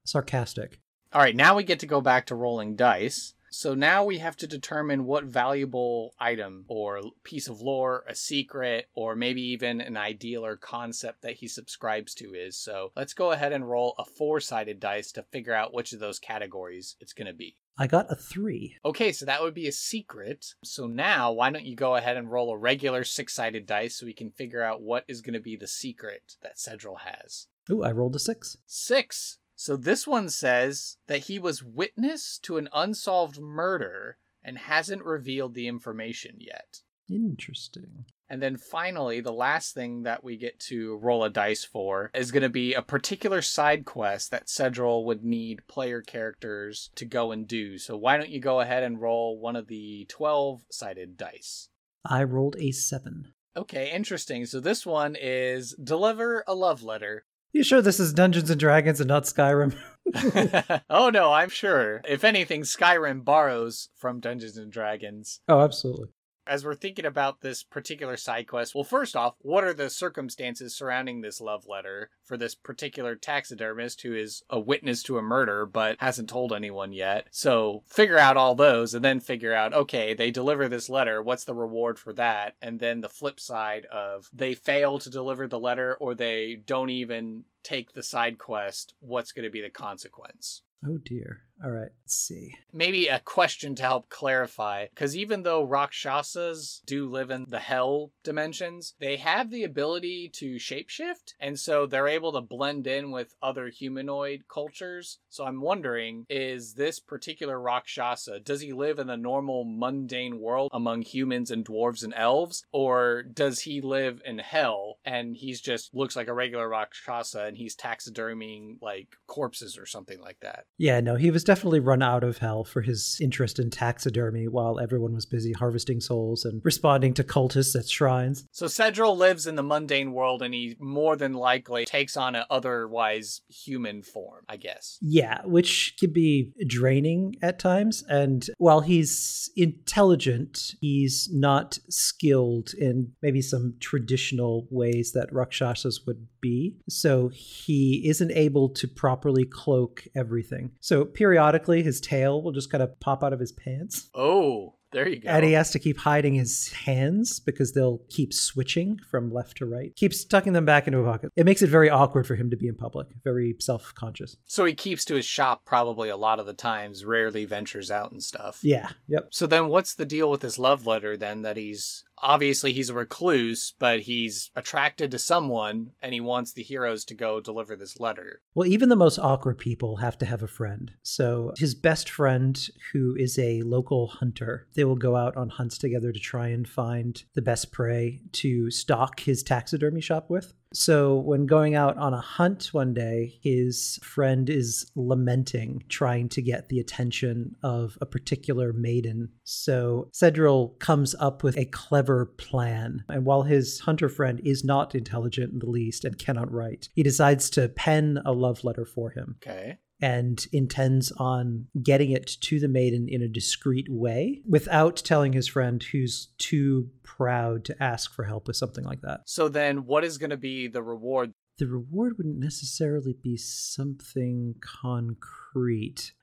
sarcastic. 0.06 0.80
All 1.12 1.22
right, 1.22 1.36
now 1.36 1.58
we 1.58 1.64
get 1.64 1.80
to 1.80 1.86
go 1.86 2.00
back 2.00 2.28
to 2.28 2.36
rolling 2.36 2.78
dice. 2.78 3.34
So 3.54 3.76
now 3.76 4.04
we 4.04 4.18
have 4.18 4.36
to 4.38 4.48
determine 4.48 5.06
what 5.06 5.26
valuable 5.26 6.16
item 6.20 6.66
or 6.68 7.02
piece 7.24 7.48
of 7.48 7.62
lore, 7.62 8.04
a 8.08 8.16
secret, 8.16 8.88
or 8.96 9.16
maybe 9.16 9.44
even 9.44 9.80
an 9.80 9.96
ideal 9.96 10.44
or 10.44 10.58
concept 10.58 11.22
that 11.22 11.36
he 11.36 11.48
subscribes 11.48 12.16
to 12.16 12.34
is. 12.34 12.58
So 12.58 12.92
let's 12.96 13.14
go 13.14 13.32
ahead 13.32 13.54
and 13.54 13.70
roll 13.70 13.94
a 14.00 14.06
four 14.06 14.40
sided 14.40 14.80
dice 14.80 15.12
to 15.12 15.24
figure 15.32 15.54
out 15.54 15.72
which 15.72 15.94
of 15.94 16.00
those 16.00 16.18
categories 16.18 16.96
it's 17.00 17.14
going 17.14 17.28
to 17.28 17.34
be. 17.34 17.56
I 17.78 17.86
got 17.86 18.12
a 18.12 18.16
three. 18.16 18.78
Okay, 18.84 19.12
so 19.12 19.26
that 19.26 19.44
would 19.44 19.54
be 19.54 19.68
a 19.68 19.72
secret. 19.72 20.56
So 20.64 20.88
now, 20.88 21.32
why 21.32 21.52
don't 21.52 21.66
you 21.66 21.76
go 21.76 21.96
ahead 21.96 22.18
and 22.18 22.32
roll 22.32 22.52
a 22.52 22.58
regular 22.58 23.04
six 23.04 23.36
sided 23.36 23.68
dice 23.68 23.98
so 23.98 24.08
we 24.08 24.14
can 24.14 24.32
figure 24.32 24.64
out 24.64 24.82
what 24.82 25.06
is 25.08 25.22
going 25.22 25.34
to 25.36 25.40
be 25.40 25.56
the 25.56 25.68
secret 25.68 26.38
that 26.42 26.58
Cedril 26.58 27.02
has? 27.02 27.48
Ooh, 27.70 27.84
I 27.84 27.92
rolled 27.92 28.16
a 28.16 28.20
six. 28.20 28.58
Six. 28.66 29.38
So 29.64 29.78
this 29.78 30.06
one 30.06 30.28
says 30.28 30.98
that 31.08 31.28
he 31.28 31.40
was 31.40 31.64
witness 31.64 32.38
to 32.40 32.58
an 32.58 32.68
unsolved 32.74 33.40
murder 33.40 34.18
and 34.44 34.58
hasn't 34.58 35.06
revealed 35.06 35.54
the 35.54 35.70
information 35.70 36.36
yet. 36.38 36.82
Interesting. 37.10 38.04
And 38.28 38.42
then 38.42 38.58
finally, 38.58 39.22
the 39.22 39.32
last 39.32 39.74
thing 39.74 40.04
that 40.04 40.22
we 40.22 40.36
get 40.36 40.60
to 40.68 40.98
roll 40.98 41.24
a 41.24 41.30
dice 41.30 41.64
for 41.64 42.12
is 42.14 42.34
going 42.34 42.44
to 42.44 42.50
be 42.50 42.74
a 42.74 42.82
particular 42.82 43.42
side 43.42 43.86
quest 43.86 44.32
that 44.32 44.48
Cedril 44.48 45.06
would 45.06 45.24
need 45.24 45.66
player 45.70 46.02
characters 46.02 46.90
to 46.96 47.06
go 47.06 47.32
and 47.32 47.48
do. 47.48 47.78
So 47.78 47.96
why 47.96 48.18
don't 48.18 48.32
you 48.32 48.42
go 48.42 48.60
ahead 48.60 48.84
and 48.84 49.00
roll 49.00 49.40
one 49.40 49.56
of 49.56 49.68
the 49.68 50.06
12 50.10 50.66
sided 50.72 51.16
dice? 51.16 51.70
I 52.04 52.24
rolled 52.24 52.58
a 52.60 52.72
seven. 52.72 53.32
Okay, 53.56 53.92
interesting. 53.92 54.46
So 54.46 54.60
this 54.60 54.86
one 54.86 55.16
is 55.18 55.74
deliver 55.82 56.44
a 56.48 56.54
love 56.54 56.84
letter. 56.84 57.24
You 57.54 57.64
sure 57.64 57.84
this 57.84 58.00
is 58.00 58.14
Dungeons 58.14 58.50
and 58.50 58.60
Dragons 58.60 59.00
and 59.00 59.08
not 59.08 59.26
Skyrim? 59.26 59.76
oh 60.90 61.10
no, 61.12 61.32
I'm 61.32 61.50
sure. 61.50 62.02
If 62.08 62.24
anything, 62.24 62.64
Skyrim 62.64 63.24
borrows 63.24 63.90
from 63.96 64.20
Dungeons 64.20 64.58
and 64.58 64.72
Dragons. 64.72 65.40
oh, 65.48 65.62
absolutely. 65.62 66.08
As 66.46 66.66
we're 66.66 66.76
thinking 66.76 67.06
about 67.06 67.42
this 67.42 67.64
particular 67.64 68.18
side 68.18 68.48
quest, 68.48 68.76
well, 68.76 68.84
first 68.84 69.16
off, 69.16 69.36
what 69.40 69.64
are 69.64 69.74
the 69.74 69.90
circumstances 69.90 70.76
surrounding 70.76 71.22
this 71.22 71.40
love 71.40 71.66
letter 71.68 72.10
for 72.24 72.38
this 72.38 72.54
particular 72.54 73.16
taxidermist 73.16 74.02
who 74.02 74.14
is 74.14 74.44
a 74.50 74.60
witness 74.60 75.04
to 75.04 75.18
a 75.18 75.22
murder 75.22 75.66
but 75.66 75.98
hasn't 76.00 76.30
told 76.30 76.52
anyone 76.52 76.92
yet? 76.92 77.28
So 77.32 77.84
figure 77.88 78.18
out 78.18 78.38
all 78.38 78.56
those 78.56 78.94
and 78.94 79.04
then 79.04 79.20
figure 79.20 79.54
out, 79.54 79.74
okay, 79.74 80.14
they 80.14 80.32
deliver 80.32 80.68
this 80.68 80.90
letter. 80.90 81.22
What's 81.22 81.46
the 81.46 81.56
reward 81.56 81.98
for 81.98 82.14
that? 82.14 82.56
And 82.62 82.80
then 82.80 83.02
the 83.02 83.10
flip 83.10 83.40
side 83.40 83.86
of 83.86 84.30
they 84.34 84.54
fail 84.54 85.00
to 85.00 85.10
deliver 85.10 85.48
the 85.48 85.60
letter 85.60 85.96
or 85.96 86.14
they 86.14 86.62
don't 86.66 86.90
even 86.90 87.46
take 87.64 87.94
the 87.94 88.04
side 88.04 88.38
quest. 88.38 88.94
What's 89.00 89.32
going 89.32 89.46
to 89.46 89.52
be 89.52 89.62
the 89.62 89.70
consequence? 89.70 90.62
Oh 90.86 90.98
dear. 90.98 91.44
All 91.64 91.72
right, 91.72 91.92
let's 92.04 92.16
see. 92.16 92.56
Maybe 92.74 93.08
a 93.08 93.20
question 93.20 93.74
to 93.76 93.84
help 93.84 94.10
clarify, 94.10 94.88
because 94.90 95.16
even 95.16 95.44
though 95.44 95.64
Rakshasas 95.64 96.82
do 96.86 97.10
live 97.10 97.32
in 97.32 97.46
the 97.48 97.60
hell 97.60 98.12
dimensions, 98.24 98.96
they 99.00 99.16
have 99.18 99.50
the 99.50 99.64
ability 99.64 100.30
to 100.34 100.56
shapeshift, 100.56 101.36
and 101.40 101.58
so 101.58 101.86
they're 101.86 102.10
able 102.10 102.34
to 102.34 102.42
blend 102.42 102.86
in 102.86 103.12
with 103.12 103.36
other 103.42 103.70
humanoid 103.70 104.44
cultures. 104.50 105.20
So 105.30 105.46
I'm 105.46 105.62
wondering, 105.62 106.26
is 106.30 106.74
this 106.74 107.00
particular 107.00 107.58
Rakshasa, 107.58 108.42
does 108.42 108.60
he 108.60 108.74
live 108.74 109.00
in 109.00 109.08
the 109.08 109.16
normal 109.16 109.64
mundane 109.64 110.42
world 110.42 110.70
among 110.74 111.04
humans 111.04 111.50
and 111.50 111.64
dwarves 111.64 112.04
and 112.04 112.14
elves, 112.14 112.66
or 112.74 113.24
does 113.24 113.60
he 113.60 113.80
live 113.80 114.22
in 114.26 114.40
hell 114.40 114.98
and 115.06 115.38
he's 115.38 115.62
just 115.62 115.96
looks 115.96 116.18
like 116.18 116.28
a 116.28 116.34
regular 116.34 116.68
Rakshasa 116.68 117.44
and 117.44 117.56
he's 117.56 117.76
taxiderming 117.76 118.80
like 118.82 119.16
corpses 119.28 119.78
or 119.78 119.86
something 119.86 120.20
like 120.20 120.42
that? 120.42 120.66
Yeah, 120.78 121.00
no, 121.00 121.16
he 121.16 121.32
was 121.32 121.44
definitely 121.44 121.53
run 121.62 122.02
out 122.02 122.24
of 122.24 122.40
hell 122.40 122.64
for 122.64 122.82
his 122.82 123.18
interest 123.22 123.60
in 123.60 123.70
taxidermy 123.70 124.48
while 124.48 124.80
everyone 124.80 125.14
was 125.14 125.26
busy 125.26 125.54
harvesting 125.54 126.00
souls 126.00 126.46
and 126.46 126.62
responding 126.64 127.14
to 127.16 127.24
cultists 127.24 127.76
at 127.76 127.88
shrines. 127.88 128.46
So 128.52 128.68
Cedril 128.68 129.18
lives 129.18 129.48
in 129.48 129.56
the 129.56 129.64
mundane 129.64 130.14
world 130.14 130.42
and 130.42 130.54
he 130.54 130.76
more 130.80 131.16
than 131.16 131.34
likely 131.34 131.86
takes 131.86 132.18
on 132.18 132.36
an 132.36 132.46
otherwise 132.50 133.42
human 133.50 134.02
form, 134.04 134.46
I 134.50 134.58
guess. 134.58 134.98
Yeah, 135.02 135.42
which 135.46 135.96
can 136.00 136.12
be 136.12 136.54
draining 136.66 137.36
at 137.42 137.60
times. 137.60 138.04
And 138.08 138.48
while 138.58 138.82
he's 138.82 139.50
intelligent, 139.56 140.76
he's 140.82 141.30
not 141.32 141.80
skilled 141.90 142.74
in 142.74 143.14
maybe 143.22 143.42
some 143.42 143.76
traditional 143.80 144.68
ways 144.70 145.12
that 145.14 145.34
Rakshasas 145.34 146.06
would 146.06 146.28
be. 146.42 146.78
So 146.90 147.30
he 147.30 148.08
isn't 148.08 148.32
able 148.32 148.70
to 148.70 148.88
properly 148.88 149.46
cloak 149.46 150.06
everything. 150.16 150.72
So 150.80 151.06
periodically, 151.06 151.33
periodically 151.34 151.82
his 151.82 152.00
tail 152.00 152.44
will 152.44 152.52
just 152.52 152.72
kind 152.72 152.84
of 152.84 153.00
pop 153.00 153.24
out 153.24 153.34
of 153.34 153.40
his 153.40 153.52
pants. 153.52 154.10
Oh, 154.14 154.76
there 154.92 155.08
you 155.08 155.20
go. 155.20 155.30
And 155.30 155.44
he 155.44 155.54
has 155.54 155.72
to 155.72 155.80
keep 155.80 155.98
hiding 155.98 156.36
his 156.36 156.72
hands 156.72 157.40
because 157.40 157.74
they'll 157.74 158.02
keep 158.10 158.32
switching 158.32 159.00
from 159.10 159.34
left 159.34 159.58
to 159.58 159.66
right. 159.66 159.96
Keeps 159.96 160.24
tucking 160.24 160.54
them 160.54 160.66
back 160.66 160.86
into 160.86 161.00
a 161.00 161.04
pocket. 161.04 161.32
It 161.36 161.48
makes 161.48 161.64
it 161.64 161.70
very 161.70 161.90
awkward 161.90 162.28
for 162.28 162.36
him 162.36 162.52
to 162.52 162.56
be 162.56 162.68
in 162.68 162.76
public, 162.76 163.08
very 163.24 163.56
self 163.60 163.96
conscious. 163.96 164.38
So 164.46 164.66
he 164.66 164.76
keeps 164.76 165.04
to 165.06 165.16
his 165.16 165.26
shop 165.26 165.66
probably 165.66 166.10
a 166.10 166.18
lot 166.18 166.40
of 166.40 166.46
the 166.46 166.54
times, 166.54 167.04
rarely 167.04 167.46
ventures 167.46 167.90
out 167.90 168.12
and 168.12 168.22
stuff. 168.22 168.60
Yeah, 168.62 168.90
yep. 169.08 169.30
So 169.32 169.48
then 169.48 169.70
what's 169.70 169.96
the 169.96 170.06
deal 170.06 170.30
with 170.30 170.42
this 170.42 170.60
love 170.60 170.86
letter 170.86 171.18
then 171.18 171.42
that 171.42 171.58
he's 171.58 172.04
obviously 172.24 172.74
he's 172.74 172.90
a 172.90 172.94
recluse, 172.94 173.74
but 173.78 174.02
he's 174.02 174.50
attracted 174.56 175.12
to 175.12 175.20
someone 175.20 175.92
and 176.02 176.14
he 176.14 176.22
wants 176.22 176.54
the 176.54 176.64
heroes 176.64 177.06
to 177.06 177.14
go 177.14 177.40
deliver 177.40 177.76
this 177.76 178.00
letter. 178.00 178.42
Well, 178.56 178.68
even 178.68 178.90
the 178.90 178.96
most 178.96 179.20
awkward 179.20 179.58
people 179.58 179.98
have 179.98 180.18
to 180.20 180.26
have 180.26 180.42
a 180.42 180.48
friend. 180.48 180.92
So 181.04 181.54
his 181.58 181.76
best 181.76 182.10
friend, 182.10 182.60
who 182.94 183.16
is 183.16 183.38
a 183.38 183.62
local 183.62 184.08
hunter, 184.08 184.68
they 184.74 184.86
will 184.86 184.96
go 184.96 185.16
out 185.16 185.36
on 185.36 185.50
hunts 185.50 185.78
together 185.78 186.12
to 186.12 186.20
try 186.20 186.48
and 186.48 186.68
find 186.68 187.22
the 187.34 187.42
best 187.42 187.72
prey 187.72 188.22
to 188.32 188.72
stock 188.72 189.20
his 189.20 189.44
taxidermy 189.44 190.02
shop 190.02 190.30
with. 190.30 190.54
So, 190.74 191.16
when 191.16 191.46
going 191.46 191.76
out 191.76 191.98
on 191.98 192.14
a 192.14 192.22
hunt 192.22 192.70
one 192.72 192.94
day, 192.94 193.40
his 193.42 194.00
friend 194.04 194.50
is 194.50 194.92
lamenting, 194.96 195.84
trying 195.90 196.30
to 196.30 196.42
get 196.42 196.70
the 196.70 196.80
attention 196.80 197.56
of 197.64 197.98
a 198.02 198.06
particular 198.06 198.74
maiden. 198.74 199.30
So, 199.44 200.10
Cedril 200.12 200.78
comes 200.80 201.16
up 201.20 201.44
with 201.44 201.58
a 201.58 201.66
clever 201.66 202.26
plan. 202.26 203.04
And 203.10 203.26
while 203.26 203.44
his 203.44 203.82
hunter 203.82 204.10
friend 204.10 204.42
is 204.44 204.64
not 204.64 204.96
intelligent 204.96 205.54
in 205.54 205.60
the 205.60 205.70
least 205.70 206.06
and 206.06 206.18
cannot 206.18 206.52
write, 206.52 206.90
he 206.96 207.04
decides 207.04 207.50
to 207.52 207.70
pen 207.70 208.20
a 208.26 208.34
love 208.34 208.64
letter 208.64 208.86
for 208.86 209.12
him. 209.12 209.36
Okay 209.44 209.78
and 210.04 210.46
intends 210.52 211.14
on 211.14 211.66
getting 211.82 212.12
it 212.12 212.28
to 212.42 212.60
the 212.60 212.68
maiden 212.68 213.08
in 213.08 213.22
a 213.22 213.28
discreet 213.30 213.88
way 213.88 214.42
without 214.46 214.98
telling 214.98 215.32
his 215.32 215.48
friend 215.48 215.82
who's 215.82 216.28
too 216.38 216.90
proud 217.04 217.64
to 217.64 217.82
ask 217.82 218.14
for 218.14 218.26
help 218.26 218.48
with 218.48 218.58
something 218.58 218.84
like 218.84 219.00
that. 219.00 219.22
So 219.26 219.48
then 219.48 219.86
what 219.86 220.04
is 220.04 220.18
going 220.18 220.32
to 220.32 220.38
be 220.38 220.68
the 220.68 220.84
reward? 220.84 221.32
The 221.58 221.68
reward 221.68 222.18
wouldn't 222.18 222.38
necessarily 222.38 223.14
be 223.14 223.38
something 223.38 224.56
concrete. 224.60 225.43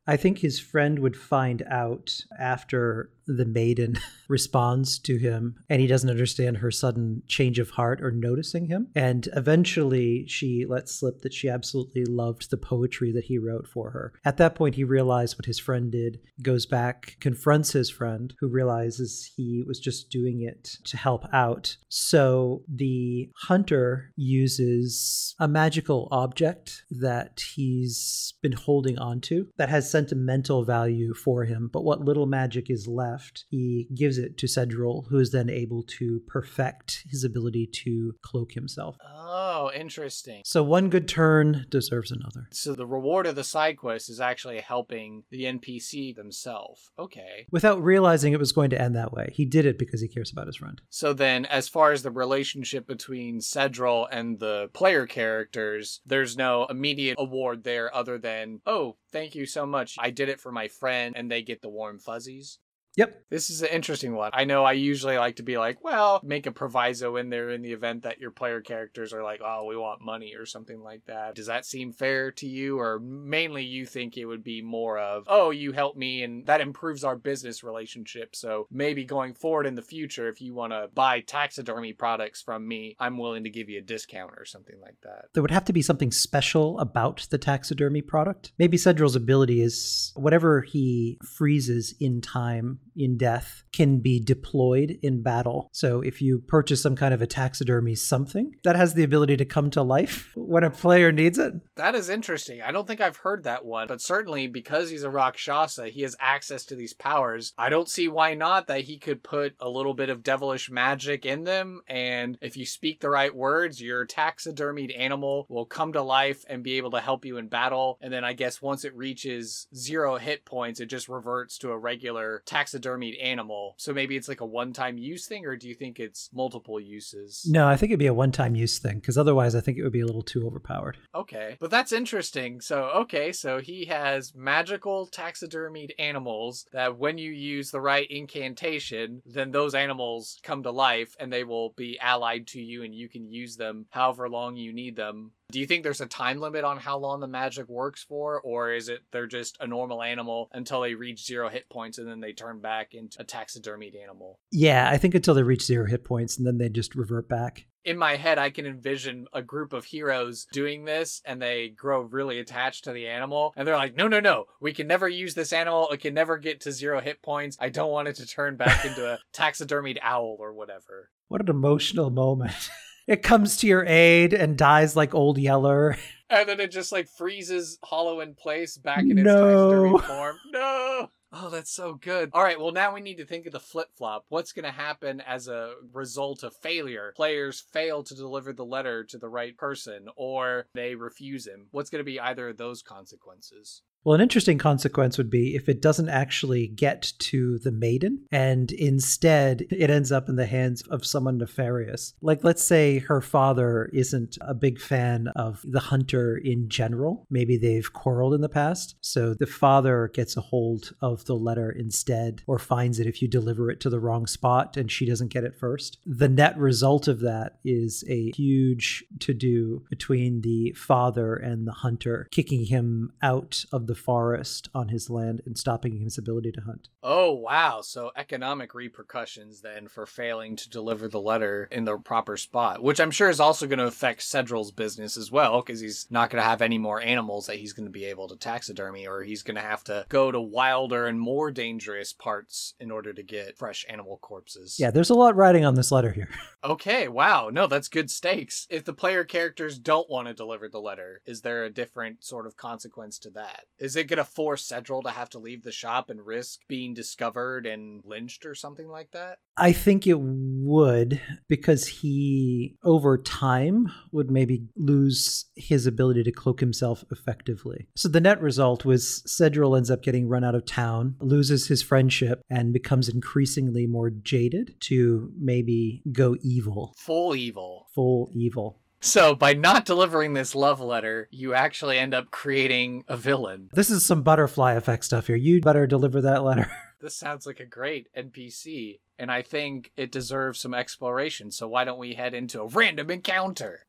I 0.07 0.17
think 0.17 0.39
his 0.39 0.59
friend 0.59 0.99
would 0.99 1.17
find 1.17 1.63
out 1.71 2.19
after 2.39 3.11
the 3.27 3.45
maiden 3.45 3.97
responds 4.29 4.99
to 4.99 5.17
him 5.17 5.55
and 5.69 5.81
he 5.81 5.87
doesn't 5.87 6.11
understand 6.11 6.57
her 6.57 6.71
sudden 6.71 7.23
change 7.29 7.59
of 7.59 7.71
heart 7.71 8.01
or 8.03 8.11
noticing 8.11 8.67
him. 8.67 8.89
And 8.97 9.29
eventually 9.37 10.27
she 10.27 10.67
lets 10.69 10.99
slip 10.99 11.21
that 11.21 11.33
she 11.33 11.49
absolutely 11.49 12.05
loved 12.05 12.51
the 12.51 12.57
poetry 12.57 13.13
that 13.13 13.25
he 13.25 13.39
wrote 13.39 13.69
for 13.69 13.91
her. 13.91 14.13
At 14.25 14.37
that 14.39 14.55
point, 14.55 14.75
he 14.75 14.85
realized 14.85 15.39
what 15.39 15.47
his 15.47 15.61
friend 15.61 15.93
did, 15.93 16.19
goes 16.43 16.67
back, 16.67 17.17
confronts 17.21 17.73
his 17.73 17.91
friend, 17.91 18.35
who 18.41 18.49
realizes 18.49 19.31
he 19.37 19.63
was 19.65 19.79
just 19.79 20.11
doing 20.11 20.43
it 20.43 20.77
to 20.87 20.97
help 20.97 21.25
out. 21.33 21.77
So 21.89 22.63
the 22.69 23.31
hunter 23.37 24.13
uses 24.17 25.35
a 25.39 25.47
magical 25.47 26.09
object 26.11 26.83
that 26.91 27.43
he's 27.55 28.35
been 28.43 28.53
holding 28.53 28.99
onto 29.21 29.47
that 29.57 29.69
has 29.69 29.91
sentimental 29.91 30.65
value 30.65 31.13
for 31.15 31.45
him, 31.45 31.69
but 31.73 31.85
what 31.85 32.01
little 32.01 32.27
magic 32.27 32.71
is 32.71 32.87
left, 32.87 33.45
he 33.49 33.89
gives 33.95 34.19
it 34.19 34.39
to 34.39 34.47
Cedril, 34.47 35.07
who 35.09 35.19
is 35.19 35.31
then 35.31 35.51
able 35.51 35.83
to 35.99 36.21
perfect 36.27 37.05
his 37.11 37.25
ability 37.25 37.69
to 37.85 38.15
cloak 38.23 38.53
himself. 38.53 38.97
Oh, 39.05 39.71
interesting. 39.75 40.43
So 40.45 40.63
one 40.63 40.89
good 40.89 41.09
turn 41.09 41.67
deserves 41.69 42.11
another. 42.11 42.49
So 42.53 42.75
the 42.75 42.87
reward 42.87 43.27
of 43.27 43.35
the 43.35 43.45
side 43.45 43.77
quest 43.77 44.09
is 44.09 44.21
actually 44.21 44.61
helping 44.61 45.25
the 45.31 45.45
NPC 45.45 46.15
themselves. 46.15 46.91
Okay. 46.99 47.47
Without 47.51 47.83
realizing 47.83 48.33
it 48.33 48.39
was 48.39 48.53
going 48.53 48.71
to 48.71 48.81
end 48.81 48.97
that 48.97 49.13
way. 49.13 49.31
He 49.35 49.45
did 49.45 49.67
it 49.67 49.79
because 49.79 50.01
he 50.01 50.09
cares 50.09 50.33
about 50.33 50.47
his 50.47 50.57
friend. 50.57 50.81
So 50.89 51.13
then, 51.13 51.45
as 51.47 51.69
far 51.69 51.93
as 51.93 52.03
the 52.03 52.11
relationship 52.11 52.87
between 52.87 53.41
Cedril 53.41 54.09
and 54.11 54.39
the 54.39 54.71
player 54.73 55.07
characters, 55.07 56.01
there's 56.07 56.37
no 56.37 56.67
immediate 56.67 57.17
award 57.19 57.65
there 57.65 57.95
other 57.95 58.19
than, 58.19 58.61
oh, 58.67 58.97
thank 59.13 59.35
you 59.35 59.47
so 59.47 59.67
much. 59.67 59.97
I 59.99 60.11
did 60.11 60.29
it 60.29 60.41
for 60.41 60.53
my 60.53 60.69
friend, 60.69 61.17
and 61.17 61.31
they 61.31 61.43
get 61.43 61.63
the 61.63 61.69
warm 61.69 61.99
fuzzies. 61.99 62.59
Yep. 63.01 63.25
This 63.31 63.49
is 63.49 63.63
an 63.63 63.69
interesting 63.69 64.15
one. 64.15 64.31
I 64.35 64.45
know 64.45 64.63
I 64.63 64.73
usually 64.73 65.17
like 65.17 65.37
to 65.37 65.43
be 65.43 65.57
like, 65.57 65.83
well, 65.83 66.21
make 66.23 66.45
a 66.45 66.53
proviso 66.53 67.17
in 67.17 67.31
there 67.31 67.49
in 67.49 67.63
the 67.63 67.73
event 67.73 68.03
that 68.03 68.19
your 68.19 68.31
player 68.31 68.61
characters 68.61 69.15
are 69.15 69.23
like, 69.23 69.41
oh, 69.43 69.65
we 69.65 69.75
want 69.75 70.03
money 70.03 70.35
or 70.35 70.45
something 70.45 70.83
like 70.83 71.07
that. 71.07 71.35
Does 71.35 71.47
that 71.47 71.65
seem 71.65 71.95
fair 71.95 72.31
to 72.33 72.47
you? 72.47 72.79
Or 72.79 72.99
mainly 72.99 73.65
you 73.65 73.87
think 73.87 74.19
it 74.19 74.27
would 74.27 74.45
be 74.45 74.61
more 74.61 74.99
of, 74.99 75.25
oh, 75.29 75.49
you 75.49 75.73
help 75.73 75.97
me 75.97 76.23
and 76.25 76.45
that 76.45 76.61
improves 76.61 77.03
our 77.03 77.17
business 77.17 77.65
relationship. 77.65 78.37
So 78.37 78.67
maybe 78.71 79.07
going 79.07 79.33
forward 79.33 79.67
in 79.67 79.77
the 79.77 79.83
future, 79.83 80.29
if 80.29 80.43
you 80.43 80.53
want 80.53 80.75
to 80.75 80.91
buy 80.93 81.21
taxidermy 81.21 81.95
products 81.95 82.43
from 82.43 82.69
me, 82.69 82.97
I'm 83.01 83.17
willing 83.17 83.45
to 83.45 83.51
give 83.51 83.71
you 83.71 83.79
a 83.79 83.83
discount 83.83 84.33
or 84.37 84.45
something 84.45 84.77
like 84.83 84.97
that. 85.05 85.27
There 85.33 85.43
would 85.43 85.53
have 85.53 85.65
to 85.65 85.73
be 85.73 85.81
something 85.81 86.13
special 86.13 86.79
about 86.79 87.29
the 87.31 87.39
taxidermy 87.39 88.03
product. 88.03 88.53
Maybe 88.59 88.77
Cedril's 88.77 89.17
ability 89.17 89.63
is 89.63 90.13
whatever 90.17 90.61
he 90.61 91.19
freezes 91.25 91.95
in 91.99 92.21
time 92.21 92.81
in 92.97 93.17
death 93.17 93.65
can 93.73 94.01
be 94.01 94.21
deployed 94.21 94.99
in 95.03 95.23
battle. 95.23 95.71
So 95.73 96.01
if 96.01 96.21
you 96.21 96.41
purchase 96.47 96.83
some 96.83 96.97
kind 96.97 97.15
of 97.15 97.23
a 97.23 97.27
taxidermy 97.27 97.95
something 97.95 98.55
that 98.65 98.77
has 98.77 98.95
the 98.95 99.05
ability 99.05 99.37
to 99.37 99.45
come 99.45 99.71
to 99.71 99.83
life 99.83 100.33
when 100.35 100.65
a 100.65 100.71
player 100.71 101.13
needs 101.13 101.39
it. 101.39 101.55
That 101.77 101.95
is 101.95 102.09
interesting. 102.09 102.63
I 102.63 102.73
don't 102.73 102.87
think 102.87 103.01
I've 103.01 103.19
heard 103.19 103.45
that 103.45 103.65
one, 103.65 103.87
but 103.87 104.01
certainly 104.01 104.47
because 104.47 104.91
he's 104.91 105.03
a 105.03 105.11
Rakshasa, 105.11 105.89
he 105.89 106.03
has 106.03 106.17
access 106.19 106.65
to 106.67 106.75
these 106.75 106.93
powers. 106.93 107.53
I 107.57 107.69
don't 107.69 107.89
see 107.89 108.09
why 108.09 108.35
not 108.35 108.67
that 108.67 108.83
he 108.83 108.99
could 108.99 109.23
put 109.23 109.55
a 109.61 109.69
little 109.69 109.95
bit 109.95 110.11
of 110.11 110.23
devilish 110.23 110.71
magic 110.71 111.25
in 111.25 111.45
them 111.45 111.83
and 111.87 112.39
if 112.41 112.57
you 112.57 112.67
speak 112.67 113.01
the 113.01 113.11
right 113.11 113.35
words, 113.35 113.81
your 113.81 114.07
taxidermied 114.07 114.99
animal 114.99 115.47
will 115.49 115.67
come 115.67 115.93
to 115.93 116.03
life 116.03 116.45
and 116.49 116.63
be 116.63 116.77
able 116.77 116.91
to 116.93 117.01
help 117.01 117.25
you 117.25 117.37
in 117.37 117.49
battle. 117.49 117.99
And 118.01 118.13
then 118.13 118.25
I 118.25 118.33
guess 118.33 118.63
once 118.63 118.85
it 118.85 118.97
reaches 118.97 119.69
zero 119.75 120.17
hit 120.17 120.45
points, 120.45 120.81
it 120.81 120.87
just 120.87 121.09
reverts 121.09 121.59
to 121.59 121.71
a 121.71 121.79
regular 121.79 122.43
taxidermy 122.47 122.80
taxidermied 122.81 123.23
animal. 123.23 123.75
So 123.79 123.93
maybe 123.93 124.17
it's 124.17 124.29
like 124.29 124.41
a 124.41 124.47
one 124.47 124.73
time 124.73 124.99
use 124.99 125.27
thing, 125.27 125.47
or 125.47 125.57
do 125.57 125.69
you 125.69 125.75
think 125.75 126.01
it's 126.01 126.31
multiple 126.33 126.81
uses? 126.81 127.47
No, 127.49 127.69
I 127.69 127.77
think 127.77 127.91
it'd 127.91 127.99
be 127.99 128.07
a 128.07 128.15
one 128.15 128.33
time 128.33 128.55
use 128.55 128.79
thing 128.79 128.97
because 128.97 129.19
otherwise 129.19 129.55
I 129.55 129.61
think 129.61 129.79
it 129.79 129.83
would 129.83 129.93
be 129.93 130.01
a 130.01 130.07
little 130.07 130.23
too 130.23 130.47
overpowered. 130.47 130.99
Okay. 131.15 131.57
But 131.61 131.71
that's 131.71 131.93
interesting. 131.93 132.61
So, 132.61 132.85
okay, 132.97 133.33
so 133.33 133.61
he 133.61 133.87
has 133.87 134.35
magical 134.35 135.09
taxidermied 135.09 135.93
animals 135.99 136.67
that 136.73 136.99
when 136.99 137.19
you 137.19 137.31
use 137.31 137.71
the 137.71 137.81
right 137.81 138.07
incantation, 138.11 139.23
then 139.27 139.51
those 139.51 139.75
animals 139.75 140.39
come 140.43 140.63
to 140.63 140.71
life 140.71 141.17
and 141.19 141.33
they 141.33 141.45
will 141.45 141.71
be 141.71 141.99
allied 142.01 142.47
to 142.49 142.61
you 142.61 142.83
and 142.83 142.95
you 142.95 143.09
can 143.09 143.31
use 143.31 143.57
them 143.57 143.87
however 143.91 144.29
long 144.29 144.57
you 144.57 144.73
need 144.73 144.97
them. 144.97 145.33
Do 145.51 145.61
you 145.61 145.67
think 145.67 145.83
there's 145.83 146.01
a 146.01 146.07
time 146.07 146.41
limit 146.41 146.65
on 146.65 146.77
how 146.79 146.99
long 146.99 147.21
the 147.21 147.27
magic 147.29 147.69
works 147.69 148.03
for, 148.03 148.41
or 148.41 148.73
is 148.73 148.89
it 148.89 149.01
they're 149.13 149.27
just 149.27 149.57
a 149.61 149.67
normal 149.67 150.03
animal 150.03 150.49
until 150.53 150.81
they 150.81 150.95
reach 150.95 151.27
zero 151.27 151.49
hit 151.49 151.69
points 151.69 151.99
and 151.99 152.09
then 152.09 152.21
they 152.21 152.33
turn 152.33 152.61
back 152.61 152.95
into 152.95 153.21
a 153.21 153.25
taxidermied 153.25 154.01
animal? 154.01 154.39
Yeah, 154.51 154.89
I 154.91 154.99
think 154.99 155.15
until 155.15 155.35
they 155.35 155.43
reach 155.43 155.65
zero 155.65 155.87
hit 155.87 156.05
points 156.05 156.39
and 156.39 156.47
then 156.47 156.59
they 156.59 156.69
just 156.69 156.95
revert 156.95 157.29
back. 157.29 157.67
in 157.83 157.97
my 157.97 158.17
head 158.17 158.39
I 158.39 158.51
can 158.51 158.67
envision 158.67 159.27
a 159.33 159.41
group 159.41 159.73
of 159.73 159.87
heroes 159.87 160.47
doing 160.53 160.85
this 160.85 161.23
and 161.25 161.41
they 161.41 161.69
grow 161.71 162.03
really 162.03 162.39
attached 162.39 162.85
to 162.85 162.93
the 162.93 163.09
animal 163.09 163.55
and 163.57 163.67
they're 163.67 163.77
like, 163.77 163.97
no, 163.97 164.07
no, 164.07 164.21
no, 164.21 164.45
we 164.61 164.73
can 164.75 164.87
never 164.87 165.09
use 165.09 165.35
this 165.35 165.53
animal. 165.53 165.89
It 165.89 166.01
can 166.01 166.13
never 166.13 166.37
get 166.37 166.61
to 166.63 166.73
zero 166.73 167.01
hit 167.01 167.23
points. 167.23 167.57
I 167.59 167.71
don't 167.71 167.91
want 167.91 168.09
it 168.09 168.17
to 168.17 168.27
turn 168.27 168.57
back 168.57 168.85
into 168.85 169.11
a 169.11 169.19
taxidermied 169.33 169.99
owl 170.03 170.37
or 170.39 170.53
whatever. 170.53 171.11
What 171.29 171.41
an 171.41 171.49
emotional 171.49 172.11
moment. 172.11 172.53
it 173.11 173.23
comes 173.23 173.57
to 173.59 173.67
your 173.67 173.85
aid 173.87 174.33
and 174.33 174.57
dies 174.57 174.95
like 174.97 175.15
old 175.15 175.37
Yeller. 175.37 175.97
And 176.31 176.49
then 176.49 176.61
it 176.61 176.71
just 176.71 176.93
like 176.93 177.09
freezes 177.09 177.77
hollow 177.83 178.21
in 178.21 178.35
place 178.37 178.79
back 178.79 179.01
in 179.03 179.19
its 179.19 179.27
No. 179.27 179.35
taxidermied 179.43 180.07
form. 180.07 180.37
No. 180.53 181.09
Oh, 181.33 181.49
that's 181.49 181.71
so 181.73 181.95
good. 181.95 182.31
All 182.33 182.43
right, 182.43 182.59
well, 182.59 182.73
now 182.73 182.93
we 182.95 183.01
need 183.01 183.19
to 183.19 183.25
think 183.25 183.47
of 183.47 183.53
the 183.53 183.61
flip 183.61 183.89
flop. 183.97 184.25
What's 184.31 184.53
going 184.53 184.65
to 184.65 184.71
happen 184.73 185.21
as 185.21 185.47
a 185.49 185.75
result 185.93 186.43
of 186.43 186.55
failure? 186.57 187.13
Players 187.17 187.61
fail 187.73 188.03
to 188.05 188.15
deliver 188.17 188.53
the 188.53 188.65
letter 188.65 189.05
to 189.05 189.19
the 189.19 189.29
right 189.29 189.57
person, 189.57 190.07
or 190.17 190.67
they 190.75 190.95
refuse 190.97 191.47
him. 191.47 191.67
What's 191.71 191.89
going 191.91 192.01
to 192.01 192.05
be 192.05 192.19
either 192.19 192.49
of 192.49 192.57
those 192.59 192.83
consequences? 192.83 193.83
Well, 194.03 194.15
an 194.15 194.23
interesting 194.23 194.57
consequence 194.57 195.19
would 195.19 195.29
be 195.29 195.55
if 195.55 195.69
it 195.69 195.83
doesn't 195.83 196.09
actually 196.09 196.69
get 196.69 197.13
to 197.19 197.59
the 197.59 197.71
maiden 197.73 198.25
and 198.33 198.73
instead 198.73 199.67
it 199.71 199.91
ends 199.91 200.11
up 200.11 200.29
in 200.31 200.37
the 200.37 200.47
hands 200.47 200.83
of 200.89 201.05
someone 201.05 201.37
nefarious. 201.37 202.15
Like, 202.23 202.43
let's 202.43 202.65
say 202.65 203.01
her 203.01 203.21
father 203.21 203.91
isn't 203.93 204.39
a 204.41 204.55
big 204.55 204.81
fan 204.81 205.29
of 205.37 205.61
the 205.65 205.81
hunter 205.81 206.39
in 206.39 206.71
general. 206.71 207.27
Maybe 207.29 207.59
they've 207.59 207.93
quarreled 207.93 208.33
in 208.33 208.41
the 208.41 208.49
past. 208.49 208.95
So 209.03 209.35
the 209.35 209.47
father 209.47 210.11
gets 210.15 210.35
a 210.35 210.41
hold 210.41 210.95
of 211.03 211.27
the 211.27 211.37
letter 211.37 211.71
instead 211.71 212.43
or 212.47 212.59
finds 212.59 213.01
it 213.01 213.07
if 213.07 213.21
you 213.21 213.29
deliver 213.29 213.71
it 213.71 213.81
to 213.81 213.91
the 213.91 214.01
wrong 214.01 214.27
spot 214.27 214.79
and 214.79 214.91
she 214.91 215.05
doesn't 215.05 215.29
get 215.29 215.45
it 215.45 215.55
first. 215.55 215.99
The 216.07 216.29
net 216.29 216.57
result 216.57 217.07
of 217.07 217.21
that 217.21 217.59
is 217.67 218.03
a 218.09 218.31
huge 218.35 219.05
to 219.19 219.35
do 219.35 219.85
between 219.91 220.41
the 220.41 220.73
father 220.73 221.35
and 221.35 221.67
the 221.67 221.73
hunter, 221.73 222.29
kicking 222.31 222.65
him 222.65 223.13
out 223.23 223.63
of 223.73 223.90
the 223.91 223.97
forest 223.97 224.69
on 224.73 224.87
his 224.87 225.11
land 225.11 225.43
and 225.45 225.59
stopping 225.59 225.99
his 225.99 226.17
ability 226.17 226.53
to 226.53 226.61
hunt. 226.61 226.89
Oh, 227.03 227.33
wow. 227.33 227.81
So 227.81 228.13
economic 228.17 228.73
repercussions 228.73 229.63
then 229.63 229.89
for 229.89 230.07
failing 230.07 230.55
to 230.55 230.71
deliver 230.71 231.09
the 231.09 231.21
letter 231.21 231.67
in 231.73 231.85
the 231.85 231.99
proper 231.99 232.37
spot, 232.37 232.85
which 232.85 233.01
I'm 233.01 233.11
sure 233.11 233.29
is 233.29 233.41
also 233.41 233.67
going 233.67 233.81
to 233.81 233.87
affect 233.87 234.21
Cedril's 234.21 234.71
business 234.71 235.17
as 235.17 235.33
well, 235.33 235.61
because 235.61 235.81
he's 235.81 236.07
not 236.09 236.31
going 236.31 236.41
to 236.41 236.49
have 236.49 236.63
any 236.63 236.79
more 236.79 237.01
animals 237.01 237.47
that 237.47 237.57
he's 237.57 237.73
going 237.73 237.87
to 237.87 237.93
be 237.93 238.05
able 238.05 238.29
to 238.29 238.37
taxidermy, 238.37 239.09
or 239.09 239.25
he's 239.25 239.43
going 239.43 239.57
to 239.57 239.61
have 239.61 239.83
to 239.85 240.07
go 240.09 240.31
to 240.31 240.41
wilder 240.41 241.07
and 241.09 241.19
more 241.19 241.51
dangerous 241.51 242.13
parts 242.13 242.75
in 242.79 242.93
order 242.93 243.13
to 243.13 243.25
get 243.25 243.59
fresh 243.59 243.85
animal 243.89 244.19
corpses. 244.23 244.77
Yeah, 244.79 244.93
there's 244.93 245.11
a 245.11 245.15
lot 245.15 245.35
riding 245.35 245.65
on 245.65 245.75
this 245.75 245.91
letter 245.91 246.13
here. 246.13 246.29
Okay, 246.63 247.09
wow. 247.09 247.49
No, 247.51 247.67
that's 247.67 247.89
good 247.89 248.11
stakes. 248.11 248.67
If 248.69 248.85
the 248.85 248.93
player 248.93 249.25
characters 249.25 249.79
don't 249.79 250.11
want 250.11 250.29
to 250.29 250.35
deliver 250.35 250.69
the 250.69 250.79
letter, 250.79 251.23
is 251.25 251.41
there 251.41 251.65
a 251.65 251.71
different 251.71 252.23
sort 252.23 252.47
of 252.47 252.59
consequence 252.59 253.19
to 253.21 253.31
that? 253.31 253.65
Is 253.81 253.97
it 253.97 254.05
going 254.09 254.19
to 254.19 254.25
force 254.25 254.69
Cedril 254.69 255.03
to 255.05 255.11
have 255.11 255.31
to 255.31 255.39
leave 255.39 255.63
the 255.63 255.73
shop 255.73 256.11
and 256.11 256.25
risk 256.25 256.61
being 256.69 256.93
discovered 256.93 257.67
and 257.67 258.03
lynched 258.05 258.45
or 258.45 258.55
something 258.55 258.87
like 258.89 259.11
that? 259.13 259.39
I 259.57 259.73
think 259.73 260.07
it 260.07 260.19
would 260.21 261.21
because 261.49 261.87
he, 261.87 262.77
over 262.85 263.17
time, 263.19 263.91
would 264.13 264.31
maybe 264.31 264.65
lose 264.77 265.47
his 265.57 265.87
ability 265.87 266.23
to 266.25 266.33
cloak 266.33 266.61
himself 266.61 267.05
effectively. 267.11 267.87
So 267.97 268.09
the 268.09 268.21
net 268.21 268.41
result 268.41 268.85
was 268.85 269.23
Cedril 269.27 269.77
ends 269.77 269.91
up 269.91 270.03
getting 270.03 270.29
run 270.29 270.45
out 270.45 270.55
of 270.55 270.67
town, 270.67 271.17
loses 271.21 271.69
his 271.69 271.83
friendship, 271.83 272.43
and 272.51 272.73
becomes 272.73 273.09
increasingly 273.09 273.87
more 273.87 274.11
jaded 274.11 274.77
to 274.81 275.33
maybe 275.39 276.03
go 276.13 276.37
evil, 276.43 276.95
Full 276.99 277.35
evil. 277.35 277.87
full 277.95 278.31
evil. 278.35 278.80
So, 279.03 279.35
by 279.35 279.55
not 279.55 279.87
delivering 279.87 280.35
this 280.35 280.55
love 280.55 280.79
letter, 280.79 281.27
you 281.31 281.55
actually 281.55 281.99
end 281.99 282.13
up 282.13 282.31
creating 282.31 283.05
a 283.09 283.17
villain. 283.17 283.71
This 283.73 283.89
is 283.89 284.05
some 284.05 284.23
butterfly 284.23 284.75
effect 284.75 285.07
stuff 285.07 285.27
here. 285.27 285.37
You'd 285.37 285.65
better 285.65 285.87
deliver 285.87 286.21
that 286.21 286.45
letter. 286.45 286.71
This 287.03 287.17
sounds 287.17 287.47
like 287.47 287.61
a 287.61 287.65
great 287.65 288.09
NPC, 288.15 289.01
and 289.19 289.33
I 289.33 289.41
think 289.41 289.91
it 289.97 290.13
deserves 290.13 290.61
some 290.61 290.75
exploration. 290.75 291.51
So, 291.51 291.67
why 291.67 291.85
don't 291.85 291.99
we 291.99 292.13
head 292.13 292.35
into 292.35 292.61
a 292.61 292.69
random 292.69 293.11
encounter? 293.11 293.87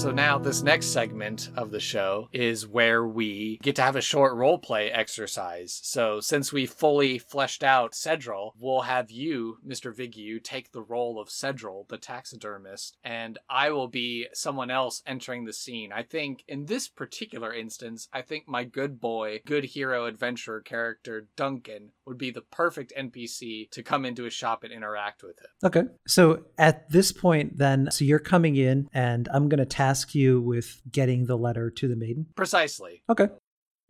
So 0.00 0.10
now 0.10 0.38
this 0.38 0.62
next 0.62 0.86
segment 0.86 1.50
of 1.56 1.70
the 1.70 1.78
show 1.78 2.30
is 2.32 2.66
where 2.66 3.06
we 3.06 3.58
get 3.62 3.76
to 3.76 3.82
have 3.82 3.96
a 3.96 4.00
short 4.00 4.34
role 4.34 4.58
play 4.58 4.90
exercise. 4.90 5.78
So 5.82 6.20
since 6.20 6.54
we 6.54 6.64
fully 6.64 7.18
fleshed 7.18 7.62
out 7.62 7.92
Cedril, 7.92 8.52
we'll 8.58 8.80
have 8.80 9.10
you, 9.10 9.58
Mr. 9.64 9.94
Vigue, 9.94 10.42
take 10.42 10.72
the 10.72 10.80
role 10.80 11.20
of 11.20 11.28
Cedril, 11.28 11.84
the 11.90 11.98
taxidermist, 11.98 12.96
and 13.04 13.38
I 13.50 13.72
will 13.72 13.88
be 13.88 14.28
someone 14.32 14.70
else 14.70 15.02
entering 15.06 15.44
the 15.44 15.52
scene. 15.52 15.92
I 15.92 16.02
think 16.02 16.44
in 16.48 16.64
this 16.64 16.88
particular 16.88 17.52
instance, 17.52 18.08
I 18.10 18.22
think 18.22 18.48
my 18.48 18.64
good 18.64 19.02
boy, 19.02 19.42
good 19.44 19.64
hero 19.64 20.06
adventurer 20.06 20.62
character 20.62 21.28
Duncan 21.36 21.90
would 22.10 22.18
be 22.18 22.32
the 22.32 22.42
perfect 22.42 22.92
NPC 22.98 23.70
to 23.70 23.82
come 23.84 24.04
into 24.04 24.26
a 24.26 24.30
shop 24.30 24.64
and 24.64 24.72
interact 24.72 25.22
with 25.22 25.38
him. 25.38 25.46
Okay. 25.64 25.82
So 26.08 26.44
at 26.58 26.90
this 26.90 27.12
point, 27.12 27.56
then, 27.56 27.88
so 27.92 28.04
you're 28.04 28.18
coming 28.18 28.56
in, 28.56 28.88
and 28.92 29.28
I'm 29.32 29.48
going 29.48 29.60
to 29.60 29.64
task 29.64 30.12
you 30.14 30.40
with 30.40 30.82
getting 30.90 31.26
the 31.26 31.38
letter 31.38 31.70
to 31.70 31.88
the 31.88 31.94
maiden. 31.94 32.26
Precisely. 32.34 33.02
Okay. 33.08 33.28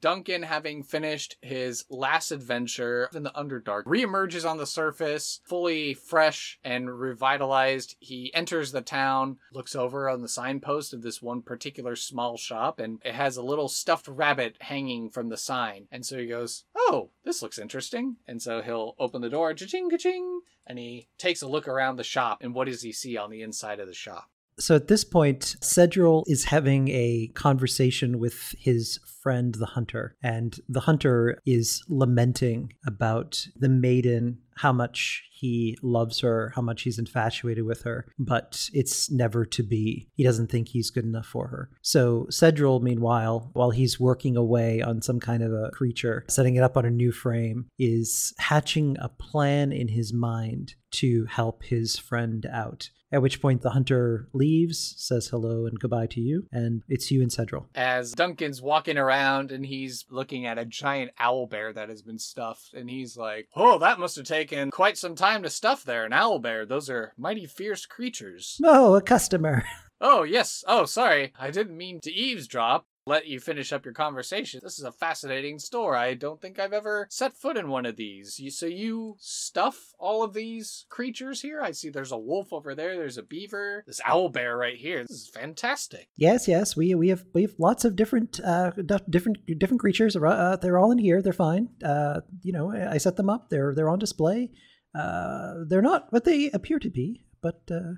Duncan, 0.01 0.43
having 0.43 0.83
finished 0.83 1.37
his 1.43 1.85
last 1.91 2.31
adventure 2.31 3.09
in 3.15 3.23
the 3.23 3.31
Underdark, 3.31 3.85
reemerges 3.85 4.49
on 4.49 4.57
the 4.57 4.67
surface, 4.67 5.41
fully 5.45 5.95
fresh 5.95 6.59
and 6.65 6.99
revitalized. 6.99 7.97
He 8.01 8.33
enters 8.35 8.73
the 8.73 8.81
town, 8.81 9.39
looks 9.53 9.75
over 9.75 10.09
on 10.09 10.23
the 10.23 10.29
signpost 10.29 10.93
of 10.93 11.03
this 11.03 11.21
one 11.21 11.43
particular 11.43 11.97
small 11.97 12.37
shop, 12.37 12.81
and 12.81 13.01
it 13.05 13.15
has 13.15 13.37
a 13.37 13.43
little 13.43 13.69
stuffed 13.69 14.09
rabbit 14.09 14.57
hanging 14.61 15.11
from 15.11 15.29
the 15.29 15.37
sign. 15.37 15.87
And 15.91 16.05
so 16.07 16.19
he 16.19 16.27
goes, 16.27 16.65
Oh, 16.75 17.11
this 17.25 17.43
looks 17.43 17.59
interesting. 17.59 18.17
And 18.27 18.41
so 18.41 18.63
he'll 18.63 18.95
open 18.99 19.21
the 19.21 19.29
door, 19.29 19.53
cha-ching, 19.55 19.91
ka-ching, 19.91 20.41
and 20.67 20.79
he 20.79 21.09
takes 21.19 21.43
a 21.43 21.49
look 21.49 21.69
around 21.69 21.97
the 21.97 22.05
shop. 22.05 22.39
And 22.41 22.55
what 22.55 22.67
does 22.67 22.83
he 22.83 22.93
see 22.93 23.17
on 23.17 23.31
the 23.31 23.43
inside 23.43 23.81
of 23.81 23.87
the 23.87 23.95
shop? 23.95 24.30
So 24.59 24.75
at 24.77 24.89
this 24.89 25.05
point, 25.05 25.57
Cedril 25.63 26.25
is 26.27 26.45
having 26.45 26.89
a 26.89 27.31
conversation 27.35 28.19
with 28.19 28.55
his 28.59 28.99
friend, 29.23 29.55
the 29.55 29.67
hunter, 29.67 30.17
and 30.23 30.59
the 30.69 30.81
hunter 30.81 31.41
is 31.47 31.83
lamenting 31.89 32.73
about 32.87 33.47
the 33.57 33.69
maiden, 33.69 34.39
how 34.57 34.73
much 34.73 35.30
he 35.41 35.79
loves 35.83 36.21
her, 36.21 36.53
how 36.55 36.63
much 36.63 36.83
he's 36.83 36.99
infatuated 36.99 37.65
with 37.65 37.83
her, 37.83 38.07
but 38.19 38.69
it's 38.73 39.11
never 39.11 39.45
to 39.47 39.63
be. 39.63 40.09
He 40.15 40.23
doesn't 40.25 40.51
think 40.51 40.69
he's 40.69 40.91
good 40.91 41.05
enough 41.05 41.27
for 41.27 41.49
her. 41.49 41.71
So 41.83 42.27
Cedril, 42.31 42.81
meanwhile, 42.83 43.51
while 43.55 43.71
he's 43.71 43.99
working 43.99 44.37
away 44.37 44.83
on 44.83 45.03
some 45.03 45.21
kind 45.21 45.43
of 45.43 45.53
a 45.53 45.71
creature, 45.71 46.25
setting 46.29 46.57
it 46.57 46.63
up 46.63 46.77
on 46.77 46.85
a 46.85 46.91
new 46.91 47.13
frame, 47.13 47.67
is 47.79 48.35
hatching 48.39 48.97
a 49.01 49.09
plan 49.09 49.73
in 49.73 49.89
his 49.89 50.13
mind 50.13 50.75
to 50.93 51.25
help 51.27 51.63
his 51.63 51.97
friend 51.97 52.47
out. 52.53 52.91
At 53.13 53.23
which 53.23 53.43
point 53.43 53.63
the 53.63 53.71
hunter 53.71 54.29
leaves, 54.33 54.95
says 54.97 55.29
hello 55.29 55.67
and 55.67 55.81
goodbye 55.81 56.07
to 56.09 56.21
you, 56.21 56.47
and 56.53 56.83
it's 56.89 57.11
you 57.11 57.23
and 57.23 57.31
Cedril. 57.31 57.67
as 57.75 58.13
Duncan's 58.13 58.63
walking 58.63 58.97
around 58.97 59.51
and 59.51 59.67
he's 59.67 60.05
looking 60.11 60.47
at 60.47 60.59
a 60.59 60.65
giant 60.65 61.11
owl 61.19 61.47
bear 61.49 61.73
that 61.73 61.89
has 61.89 62.03
been 62.03 62.21
stuffed, 62.21 62.73
and 62.73 62.89
he's 62.89 63.17
like, 63.17 63.49
"Oh, 63.57 63.79
that 63.79 63.99
must 63.99 64.15
have 64.15 64.27
taken 64.27 64.71
quite 64.71 64.97
some 64.97 65.17
time 65.17 65.30
to 65.39 65.51
stuff 65.51 65.85
there. 65.85 66.05
An 66.05 66.13
owl 66.13 66.39
bear; 66.39 66.67
those 66.67 66.91
are 66.91 67.13
mighty 67.17 67.47
fierce 67.47 67.87
creatures." 67.87 68.59
Oh, 68.65 68.95
a 68.95 69.03
customer. 69.03 69.65
Oh 70.03 70.23
yes. 70.23 70.65
Oh, 70.67 70.87
sorry, 70.87 71.35
I 71.39 71.51
didn't 71.51 71.77
mean 71.77 72.01
to 72.05 72.11
eavesdrop. 72.11 72.87
let 73.07 73.27
you 73.27 73.39
finish 73.39 73.71
up 73.71 73.85
your 73.85 73.93
conversation. 73.93 74.61
This 74.63 74.79
is 74.79 74.85
a 74.87 74.93
fascinating 74.93 75.59
store. 75.59 75.95
I 75.95 76.15
don't 76.15 76.41
think 76.41 76.59
I've 76.59 76.73
ever 76.73 77.07
set 77.11 77.37
foot 77.37 77.59
in 77.59 77.69
one 77.69 77.85
of 77.85 77.97
these. 77.97 78.41
You, 78.41 78.51
so 78.51 78.65
you 78.65 79.17
stuff 79.19 79.93
all 79.99 80.23
of 80.23 80.33
these 80.33 80.87
creatures 80.89 81.43
here? 81.43 81.61
I 81.61 81.73
see 81.73 81.91
there's 81.91 82.13
a 82.13 82.17
wolf 82.19 82.51
over 82.51 82.75
there. 82.75 82.97
There's 82.97 83.19
a 83.19 83.23
beaver. 83.23 83.85
This 83.87 84.01
owl 84.07 84.31
bear 84.31 84.57
right 84.57 84.77
here. 84.79 85.03
This 85.03 85.11
is 85.11 85.29
fantastic. 85.35 86.09
Yes, 86.17 86.49
yes, 86.49 86.75
we 86.75 86.95
we 86.95 87.09
have 87.09 87.25
we 87.35 87.43
have 87.43 87.53
lots 87.59 87.85
of 87.85 87.95
different 87.95 88.41
uh 88.43 88.71
different 89.11 89.37
different 89.59 89.81
creatures. 89.81 90.17
Uh, 90.17 90.57
they're 90.63 90.79
all 90.79 90.93
in 90.93 90.99
here. 90.99 91.21
They're 91.21 91.35
fine. 91.35 91.69
Uh, 91.85 92.21
you 92.43 92.53
know, 92.55 92.73
I 92.73 92.97
set 92.97 93.17
them 93.17 93.29
up. 93.29 93.51
They're 93.51 93.75
they're 93.75 93.91
on 93.91 93.99
display. 93.99 94.51
Uh, 94.95 95.65
they're 95.67 95.83
not 95.83 96.13
what 96.13 96.25
they 96.25 96.51
appear 96.51 96.79
to 96.79 96.91
be, 96.91 97.25
but 97.41 97.63
uh, 97.71 97.93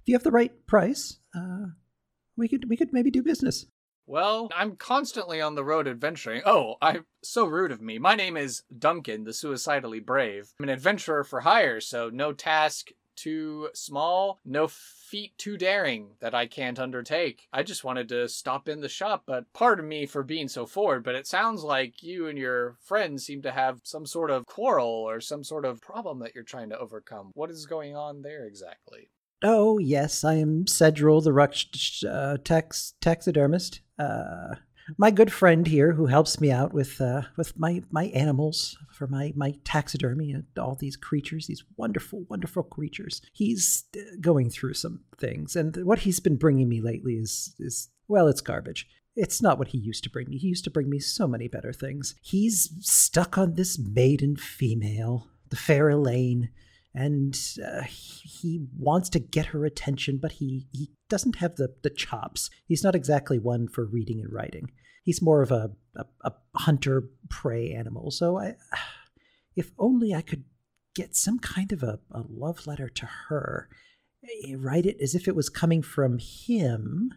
if 0.00 0.06
you 0.06 0.14
have 0.14 0.22
the 0.22 0.30
right 0.30 0.66
price, 0.66 1.18
uh, 1.34 1.66
we 2.36 2.48
could 2.48 2.68
we 2.68 2.76
could 2.76 2.92
maybe 2.92 3.10
do 3.10 3.22
business. 3.22 3.66
Well, 4.06 4.50
I'm 4.54 4.76
constantly 4.76 5.40
on 5.40 5.54
the 5.54 5.64
road 5.64 5.88
adventuring. 5.88 6.42
Oh, 6.44 6.74
I'm 6.82 7.06
so 7.22 7.46
rude 7.46 7.72
of 7.72 7.80
me. 7.80 7.98
My 7.98 8.14
name 8.14 8.36
is 8.36 8.62
Duncan, 8.78 9.24
the 9.24 9.32
suicidally 9.32 10.00
brave. 10.00 10.52
I'm 10.60 10.64
an 10.64 10.74
adventurer 10.74 11.24
for 11.24 11.40
hire, 11.40 11.80
so 11.80 12.10
no 12.10 12.34
task 12.34 12.90
too 13.16 13.68
small, 13.74 14.40
no 14.44 14.68
feat 14.68 15.36
too 15.38 15.56
daring 15.56 16.10
that 16.20 16.34
I 16.34 16.46
can't 16.46 16.78
undertake. 16.78 17.48
I 17.52 17.62
just 17.62 17.84
wanted 17.84 18.08
to 18.08 18.28
stop 18.28 18.68
in 18.68 18.80
the 18.80 18.88
shop, 18.88 19.24
but 19.26 19.52
pardon 19.52 19.86
me 19.88 20.06
for 20.06 20.22
being 20.22 20.48
so 20.48 20.66
forward, 20.66 21.04
but 21.04 21.14
it 21.14 21.26
sounds 21.26 21.62
like 21.62 22.02
you 22.02 22.26
and 22.28 22.38
your 22.38 22.76
friends 22.82 23.24
seem 23.24 23.42
to 23.42 23.50
have 23.50 23.80
some 23.84 24.06
sort 24.06 24.30
of 24.30 24.46
quarrel 24.46 24.88
or 24.88 25.20
some 25.20 25.44
sort 25.44 25.64
of 25.64 25.80
problem 25.80 26.18
that 26.20 26.34
you're 26.34 26.44
trying 26.44 26.70
to 26.70 26.78
overcome. 26.78 27.30
What 27.34 27.50
is 27.50 27.66
going 27.66 27.96
on 27.96 28.22
there 28.22 28.46
exactly? 28.46 29.10
Oh, 29.42 29.78
yes, 29.78 30.24
I 30.24 30.34
am 30.34 30.64
Cedril, 30.64 31.22
the 31.22 31.30
Rux 31.30 32.04
uh, 32.04 32.38
tax- 32.44 32.94
taxidermist. 33.00 33.80
Uh, 33.98 34.54
my 34.98 35.10
good 35.10 35.32
friend 35.32 35.66
here, 35.66 35.92
who 35.92 36.06
helps 36.06 36.40
me 36.40 36.50
out 36.50 36.72
with 36.72 37.00
uh, 37.00 37.22
with 37.36 37.58
my 37.58 37.82
my 37.90 38.04
animals 38.06 38.76
for 38.92 39.06
my 39.06 39.32
my 39.34 39.54
taxidermy 39.64 40.32
and 40.32 40.44
all 40.58 40.74
these 40.74 40.96
creatures, 40.96 41.46
these 41.46 41.64
wonderful, 41.76 42.24
wonderful 42.28 42.62
creatures. 42.62 43.22
He's 43.32 43.84
uh, 43.96 44.00
going 44.20 44.50
through 44.50 44.74
some 44.74 45.00
things, 45.18 45.56
and 45.56 45.76
what 45.84 46.00
he's 46.00 46.20
been 46.20 46.36
bringing 46.36 46.68
me 46.68 46.80
lately 46.80 47.14
is 47.14 47.54
is 47.58 47.88
well, 48.08 48.28
it's 48.28 48.40
garbage. 48.40 48.86
It's 49.16 49.40
not 49.40 49.58
what 49.58 49.68
he 49.68 49.78
used 49.78 50.02
to 50.04 50.10
bring 50.10 50.28
me. 50.28 50.38
He 50.38 50.48
used 50.48 50.64
to 50.64 50.70
bring 50.70 50.90
me 50.90 50.98
so 50.98 51.28
many 51.28 51.46
better 51.46 51.72
things. 51.72 52.16
He's 52.20 52.70
stuck 52.80 53.38
on 53.38 53.54
this 53.54 53.78
maiden 53.78 54.36
female, 54.36 55.28
the 55.50 55.56
fair 55.56 55.88
Elaine 55.88 56.50
and 56.94 57.36
uh, 57.66 57.82
he 57.82 58.66
wants 58.78 59.08
to 59.10 59.18
get 59.18 59.46
her 59.46 59.64
attention, 59.64 60.18
but 60.18 60.32
he, 60.32 60.68
he 60.72 60.90
doesn't 61.14 61.36
have 61.36 61.54
the, 61.54 61.72
the 61.84 61.90
chops. 61.90 62.50
He's 62.66 62.82
not 62.82 62.96
exactly 62.96 63.38
one 63.38 63.68
for 63.68 63.84
reading 63.84 64.20
and 64.20 64.32
writing. 64.32 64.72
He's 65.04 65.22
more 65.22 65.42
of 65.42 65.52
a, 65.52 65.70
a, 65.94 66.04
a 66.24 66.32
hunter 66.56 67.04
prey 67.28 67.72
animal. 67.72 68.10
So 68.10 68.36
I, 68.36 68.56
if 69.54 69.70
only 69.78 70.12
I 70.12 70.22
could 70.22 70.42
get 70.96 71.14
some 71.14 71.38
kind 71.38 71.70
of 71.70 71.84
a, 71.84 72.00
a 72.10 72.24
love 72.28 72.66
letter 72.66 72.88
to 72.88 73.06
her, 73.28 73.68
eh, 74.24 74.56
write 74.58 74.86
it 74.86 74.96
as 75.00 75.14
if 75.14 75.28
it 75.28 75.36
was 75.36 75.48
coming 75.48 75.82
from 75.82 76.18
him. 76.18 77.12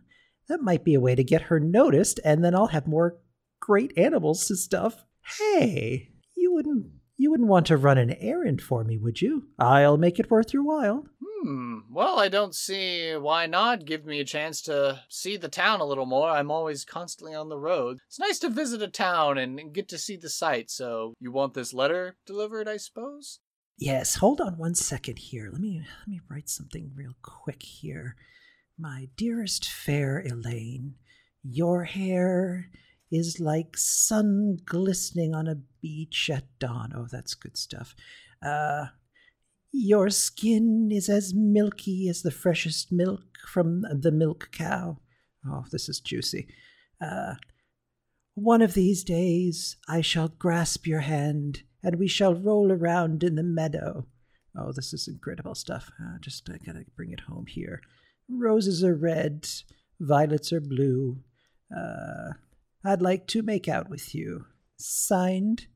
That 0.48 0.62
might 0.62 0.84
be 0.84 0.94
a 0.94 1.00
way 1.00 1.16
to 1.16 1.24
get 1.24 1.44
her 1.44 1.60
noticed, 1.60 2.20
and 2.24 2.46
then 2.46 2.54
I'll 2.54 2.68
have 2.68 2.86
more 2.86 3.18
great 3.60 3.98
animals 3.98 4.46
to 4.46 4.56
stuff. 4.56 5.06
Hey, 5.40 6.12
you 6.36 6.54
wouldn't 6.54 6.86
you 7.18 7.32
wouldn't 7.32 7.50
want 7.50 7.66
to 7.68 7.78
run 7.78 7.98
an 7.98 8.12
errand 8.20 8.62
for 8.62 8.84
me, 8.84 8.98
would 8.98 9.22
you? 9.22 9.48
I'll 9.58 9.98
make 9.98 10.20
it 10.20 10.30
worth 10.30 10.54
your 10.54 10.64
while. 10.64 11.06
Hmm. 11.22 11.80
Well, 11.92 12.20
I 12.20 12.30
don't 12.30 12.54
see 12.56 13.16
why 13.16 13.48
not. 13.48 13.86
Give 13.86 14.06
me 14.06 14.20
a 14.20 14.26
chance 14.26 14.62
to 14.64 15.02
see 15.10 15.36
the 15.36 15.50
town 15.50 15.82
a 15.82 15.86
little 15.86 16.06
more. 16.06 16.30
I'm 16.30 16.52
always 16.52 16.86
constantly 16.86 17.36
on 17.36 17.50
the 17.50 17.58
road. 17.58 18.00
It's 18.08 18.20
nice 18.20 18.40
to 18.40 18.50
visit 18.50 18.82
a 18.82 18.88
town 18.88 19.38
and 19.38 19.74
get 19.74 19.90
to 19.90 19.98
see 19.98 20.16
the 20.16 20.30
sights. 20.30 20.76
So, 20.76 21.14
you 21.20 21.32
want 21.32 21.54
this 21.54 21.74
letter 21.74 22.18
delivered, 22.26 22.68
I 22.68 22.78
suppose? 22.78 23.40
Yes. 23.78 24.16
Hold 24.16 24.42
on 24.42 24.58
one 24.58 24.76
second 24.76 25.20
here. 25.20 25.50
Let 25.52 25.62
me 25.62 25.84
let 26.00 26.08
me 26.08 26.22
write 26.30 26.50
something 26.50 26.92
real 26.96 27.14
quick 27.22 27.64
here. 27.64 28.16
My 28.80 29.10
dearest 29.16 29.70
fair 29.70 30.20
Elaine, 30.20 30.96
your 31.44 31.84
hair 31.86 32.70
is 33.12 33.40
like 33.40 33.78
sun 33.78 34.58
glistening 34.66 35.34
on 35.34 35.48
a 35.48 35.58
beach 35.88 36.30
at 36.30 36.44
dawn. 36.60 36.92
Oh, 36.94 37.08
that's 37.10 37.34
good 37.34 37.58
stuff. 37.58 37.96
Uh, 38.46 38.88
your 39.72 40.10
skin 40.10 40.90
is 40.92 41.08
as 41.08 41.34
milky 41.34 42.10
as 42.10 42.22
the 42.22 42.32
freshest 42.32 42.92
milk 42.92 43.24
from 43.48 43.82
the 43.82 44.12
milk 44.12 44.50
cow. 44.52 44.98
Oh, 45.46 45.64
this 45.72 45.88
is 45.88 46.02
juicy. 46.02 46.48
Uh, 47.02 47.36
one 48.36 48.62
of 48.62 48.74
these 48.74 49.04
days 49.04 49.78
I 49.88 50.02
shall 50.02 50.28
grasp 50.28 50.86
your 50.86 51.02
hand 51.02 51.64
and 51.82 51.98
we 51.98 52.08
shall 52.08 52.36
roll 52.36 52.72
around 52.72 53.24
in 53.24 53.36
the 53.36 53.44
meadow. 53.44 54.08
Oh, 54.58 54.72
this 54.74 54.94
is 54.94 55.08
incredible 55.08 55.56
stuff. 55.56 55.90
Uh, 56.02 56.18
just 56.20 56.50
I 56.50 56.58
gotta 56.66 56.84
bring 56.96 57.12
it 57.12 57.22
home 57.22 57.46
here. 57.48 57.82
Roses 58.30 58.84
are 58.84 58.96
red, 58.96 59.48
violets 60.00 60.52
are 60.52 60.60
blue. 60.60 61.20
Uh, 61.76 62.34
I'd 62.84 63.02
like 63.02 63.28
to 63.28 63.42
make 63.42 63.68
out 63.68 63.90
with 63.90 64.14
you. 64.14 64.46
Signed, 64.78 65.68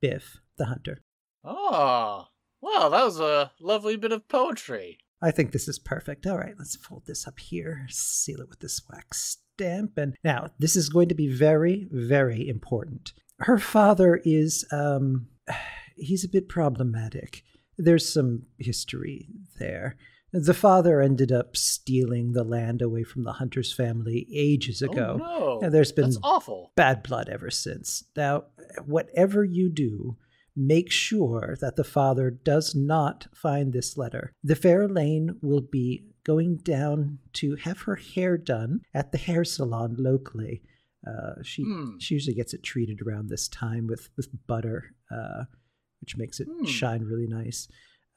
Biff 0.00 0.38
the 0.58 0.66
Hunter. 0.66 0.98
Oh, 1.44 2.26
wow, 2.60 2.88
that 2.88 3.04
was 3.04 3.20
a 3.20 3.52
lovely 3.60 3.96
bit 3.96 4.12
of 4.12 4.28
poetry. 4.28 4.98
I 5.22 5.30
think 5.30 5.52
this 5.52 5.68
is 5.68 5.78
perfect. 5.78 6.26
All 6.26 6.38
right, 6.38 6.54
let's 6.58 6.76
fold 6.76 7.04
this 7.06 7.26
up 7.26 7.38
here, 7.38 7.86
seal 7.90 8.40
it 8.40 8.48
with 8.48 8.60
this 8.60 8.82
wax 8.90 9.38
stamp. 9.56 9.98
And 9.98 10.16
now, 10.24 10.48
this 10.58 10.76
is 10.76 10.88
going 10.88 11.08
to 11.08 11.14
be 11.14 11.28
very, 11.28 11.88
very 11.90 12.48
important. 12.48 13.12
Her 13.40 13.58
father 13.58 14.20
is, 14.24 14.64
um, 14.72 15.28
he's 15.96 16.24
a 16.24 16.28
bit 16.28 16.48
problematic. 16.48 17.42
There's 17.76 18.10
some 18.10 18.44
history 18.58 19.28
there. 19.58 19.96
The 20.32 20.54
father 20.54 21.00
ended 21.00 21.32
up 21.32 21.56
stealing 21.56 22.32
the 22.32 22.44
land 22.44 22.82
away 22.82 23.02
from 23.02 23.24
the 23.24 23.32
Hunter's 23.32 23.72
family 23.72 24.26
ages 24.32 24.80
ago. 24.80 25.18
Oh, 25.22 25.58
no. 25.58 25.60
And 25.62 25.74
there's 25.74 25.92
been 25.92 26.04
That's 26.06 26.18
awful. 26.22 26.72
bad 26.76 27.02
blood 27.02 27.28
ever 27.28 27.50
since. 27.50 28.04
Now, 28.16 28.44
whatever 28.86 29.42
you 29.44 29.68
do, 29.68 30.16
make 30.56 30.90
sure 30.90 31.56
that 31.60 31.76
the 31.76 31.84
father 31.84 32.30
does 32.30 32.74
not 32.74 33.26
find 33.34 33.72
this 33.72 33.96
letter. 33.96 34.32
The 34.44 34.54
fair 34.56 34.82
Elaine 34.82 35.36
will 35.42 35.62
be 35.62 36.06
going 36.24 36.56
down 36.58 37.18
to 37.34 37.56
have 37.56 37.80
her 37.82 37.96
hair 37.96 38.36
done 38.36 38.82
at 38.94 39.10
the 39.12 39.18
hair 39.18 39.44
salon 39.44 39.96
locally. 39.98 40.62
Uh, 41.06 41.42
she 41.42 41.62
Hmm. 41.62 41.96
she 41.98 42.14
usually 42.14 42.34
gets 42.34 42.52
it 42.52 42.62
treated 42.62 43.00
around 43.00 43.28
this 43.30 43.48
time 43.48 43.86
with 43.86 44.10
with 44.18 44.28
butter, 44.46 44.94
uh, 45.10 45.44
which 46.02 46.16
makes 46.18 46.38
it 46.40 46.46
Hmm. 46.46 46.64
shine 46.66 47.02
really 47.04 47.26
nice. 47.26 47.68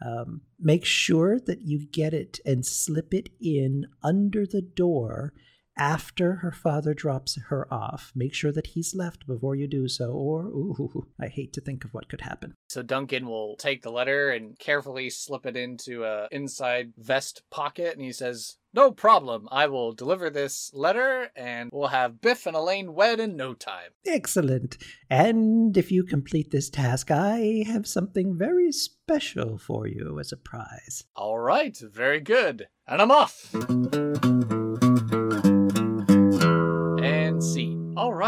Um, 0.06 0.42
make 0.60 0.84
sure 0.84 1.40
that 1.40 1.62
you 1.62 1.88
get 1.88 2.14
it 2.14 2.40
and 2.46 2.66
slip 2.66 3.14
it 3.14 3.30
in 3.40 3.88
under 4.04 4.46
the 4.46 4.62
door 4.62 5.34
after 5.78 6.36
her 6.36 6.52
father 6.52 6.94
drops 6.94 7.38
her 7.50 7.72
off. 7.74 8.12
Make 8.16 8.34
sure 8.34 8.52
that 8.52 8.68
he's 8.68 8.96
left 8.96 9.26
before 9.28 9.56
you 9.56 9.68
do 9.68 9.88
so, 9.88 10.12
or 10.12 10.46
ooh, 10.46 11.08
I 11.20 11.28
hate 11.28 11.54
to 11.54 11.62
think 11.62 11.84
of 11.84 11.94
what 11.94 12.10
could 12.10 12.22
happen. 12.22 12.54
So 12.70 12.82
Duncan 12.82 13.28
will 13.28 13.56
take 13.58 13.82
the 13.82 13.92
letter 13.92 14.32
and 14.32 14.58
carefully 14.60 15.10
slip 15.10 15.46
it 15.46 15.58
into 15.58 16.04
a 16.04 16.28
inside 16.32 16.94
vest 16.98 17.44
pocket, 17.50 17.94
and 17.94 18.02
he 18.02 18.12
says, 18.12 18.58
"No 18.74 18.92
problem. 18.92 19.48
I 19.52 19.68
will 19.68 19.94
deliver 19.94 20.30
this 20.30 20.72
letter, 20.74 21.30
and 21.36 21.70
we'll 21.72 21.88
have 21.88 22.22
Biff 22.22 22.46
and 22.46 22.56
Elaine 22.56 22.94
wed 22.94 23.20
in 23.20 23.36
no 23.36 23.54
time." 23.54 23.92
Excellent. 24.06 24.78
And 25.10 25.76
if 25.78 25.92
you 25.92 26.04
complete 26.04 26.52
this 26.52 26.70
task, 26.70 27.12
I 27.12 27.64
have 27.68 27.88
something 27.88 28.38
very 28.38 28.72
special 28.72 29.58
for 29.58 29.88
you 29.88 30.20
as 30.20 30.32
a 30.32 30.38
prize. 30.38 31.04
All 31.16 31.40
right, 31.40 31.78
very 31.78 32.20
good. 32.20 32.68
And 32.88 33.02
I'm 33.02 33.12
off. 33.12 33.54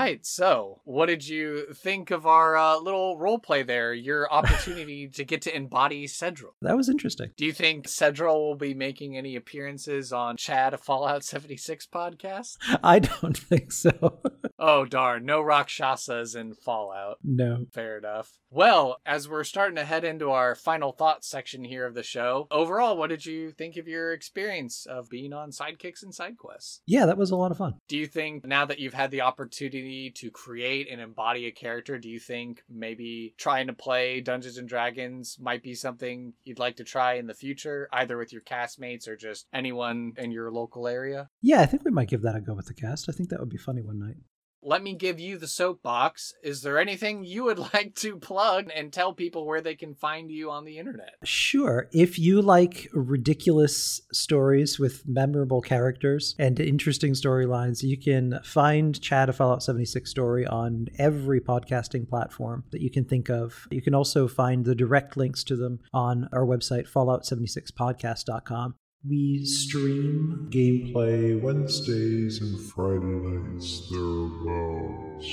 Right, 0.05 0.23
so 0.23 0.81
what 0.83 1.07
did 1.07 1.27
you 1.27 1.73
think 1.73 2.11
of 2.11 2.27
our 2.27 2.55
uh, 2.55 2.77
little 2.77 3.17
role 3.17 3.39
play 3.39 3.63
there? 3.63 3.91
Your 3.91 4.31
opportunity 4.31 5.07
to 5.07 5.25
get 5.25 5.41
to 5.41 5.55
embody 5.55 6.05
Cedril. 6.05 6.51
That 6.61 6.77
was 6.77 6.89
interesting. 6.89 7.31
Do 7.35 7.43
you 7.43 7.51
think 7.51 7.87
Cedril 7.87 8.35
will 8.35 8.55
be 8.55 8.75
making 8.75 9.17
any 9.17 9.35
appearances 9.35 10.13
on 10.13 10.37
Chad 10.37 10.75
a 10.75 10.77
Fallout 10.77 11.23
76 11.23 11.87
podcast? 11.87 12.57
I 12.83 12.99
don't 12.99 13.35
think 13.49 13.71
so. 13.71 14.21
Oh 14.67 14.83
darn, 14.83 15.25
no 15.25 15.41
Rakshasas 15.41 16.33
in 16.33 16.55
Fallout. 16.55 17.19
No. 17.23 17.67
Fair 17.71 17.99
enough. 17.99 18.39
Well, 18.49 18.97
as 19.05 19.29
we're 19.29 19.43
starting 19.43 19.75
to 19.75 19.85
head 19.85 20.03
into 20.03 20.31
our 20.31 20.55
final 20.55 20.91
thoughts 20.91 21.27
section 21.27 21.63
here 21.63 21.85
of 21.85 21.93
the 21.93 22.01
show, 22.01 22.47
overall, 22.49 22.97
what 22.97 23.11
did 23.11 23.27
you 23.27 23.51
think 23.51 23.77
of 23.77 23.87
your 23.87 24.11
experience 24.11 24.87
of 24.87 25.07
being 25.07 25.33
on 25.33 25.51
Sidekicks 25.51 26.01
and 26.01 26.15
Side 26.15 26.39
Quests? 26.39 26.81
Yeah, 26.87 27.05
that 27.05 27.15
was 27.15 27.29
a 27.29 27.35
lot 27.35 27.51
of 27.51 27.57
fun. 27.57 27.75
Do 27.87 27.95
you 27.95 28.07
think 28.07 28.43
now 28.43 28.65
that 28.65 28.79
you've 28.79 28.95
had 28.95 29.11
the 29.11 29.21
opportunity 29.21 30.09
to 30.15 30.31
create 30.31 30.87
and 30.89 30.99
embody 30.99 31.45
a 31.45 31.51
character, 31.51 31.99
do 31.99 32.09
you 32.09 32.19
think 32.19 32.63
maybe 32.67 33.35
trying 33.37 33.67
to 33.67 33.73
play 33.73 34.19
Dungeons 34.19 34.57
and 34.57 34.67
Dragons 34.67 35.37
might 35.39 35.61
be 35.61 35.75
something 35.75 36.33
you'd 36.43 36.57
like 36.57 36.77
to 36.77 36.83
try 36.83 37.15
in 37.15 37.27
the 37.27 37.35
future, 37.35 37.87
either 37.93 38.17
with 38.17 38.33
your 38.33 38.41
castmates 38.41 39.07
or 39.07 39.15
just 39.15 39.45
anyone 39.53 40.13
in 40.17 40.31
your 40.31 40.49
local 40.49 40.87
area? 40.87 41.29
Yeah, 41.43 41.61
I 41.61 41.67
think 41.67 41.85
we 41.85 41.91
might 41.91 42.09
give 42.09 42.23
that 42.23 42.35
a 42.35 42.41
go 42.41 42.55
with 42.55 42.65
the 42.65 42.73
cast. 42.73 43.09
I 43.09 43.11
think 43.11 43.29
that 43.29 43.39
would 43.39 43.49
be 43.49 43.57
funny 43.57 43.83
one 43.83 43.99
night. 43.99 44.17
Let 44.65 44.81
me 44.81 44.95
give 44.95 45.19
you 45.19 45.37
the 45.37 45.47
soapbox. 45.47 46.33
Is 46.43 46.63
there 46.63 46.79
anything 46.79 47.23
you 47.23 47.43
would 47.45 47.59
like 47.73 47.93
to 47.95 48.17
plug 48.17 48.69
and 48.75 48.91
tell 48.91 49.13
people 49.13 49.45
where 49.45 49.61
they 49.61 49.75
can 49.75 49.93
find 49.93 50.31
you 50.31 50.49
on 50.49 50.65
the 50.65 50.79
internet? 50.79 51.13
Sure. 51.23 51.87
If 51.93 52.17
you 52.17 52.41
like 52.41 52.89
ridiculous 52.91 54.01
stories 54.11 54.79
with 54.79 55.07
memorable 55.07 55.61
characters 55.61 56.35
and 56.39 56.59
interesting 56.59 57.13
storylines, 57.13 57.83
you 57.83 57.97
can 57.97 58.39
find 58.43 58.99
Chad 58.99 59.29
a 59.29 59.33
Fallout 59.33 59.61
76 59.63 60.09
story 60.09 60.45
on 60.47 60.87
every 60.97 61.39
podcasting 61.39 62.09
platform 62.09 62.63
that 62.71 62.81
you 62.81 62.89
can 62.89 63.05
think 63.05 63.29
of. 63.29 63.67
You 63.69 63.81
can 63.81 63.93
also 63.93 64.27
find 64.27 64.65
the 64.65 64.75
direct 64.75 65.15
links 65.15 65.43
to 65.45 65.55
them 65.55 65.79
on 65.93 66.27
our 66.33 66.45
website, 66.45 66.89
fallout76podcast.com. 66.89 68.75
We 69.07 69.45
stream 69.45 70.47
Gameplay 70.49 71.39
Wednesdays 71.39 72.41
and 72.41 72.59
Friday 72.59 73.05
nights 73.05 73.87
thereabouts. 73.91 75.27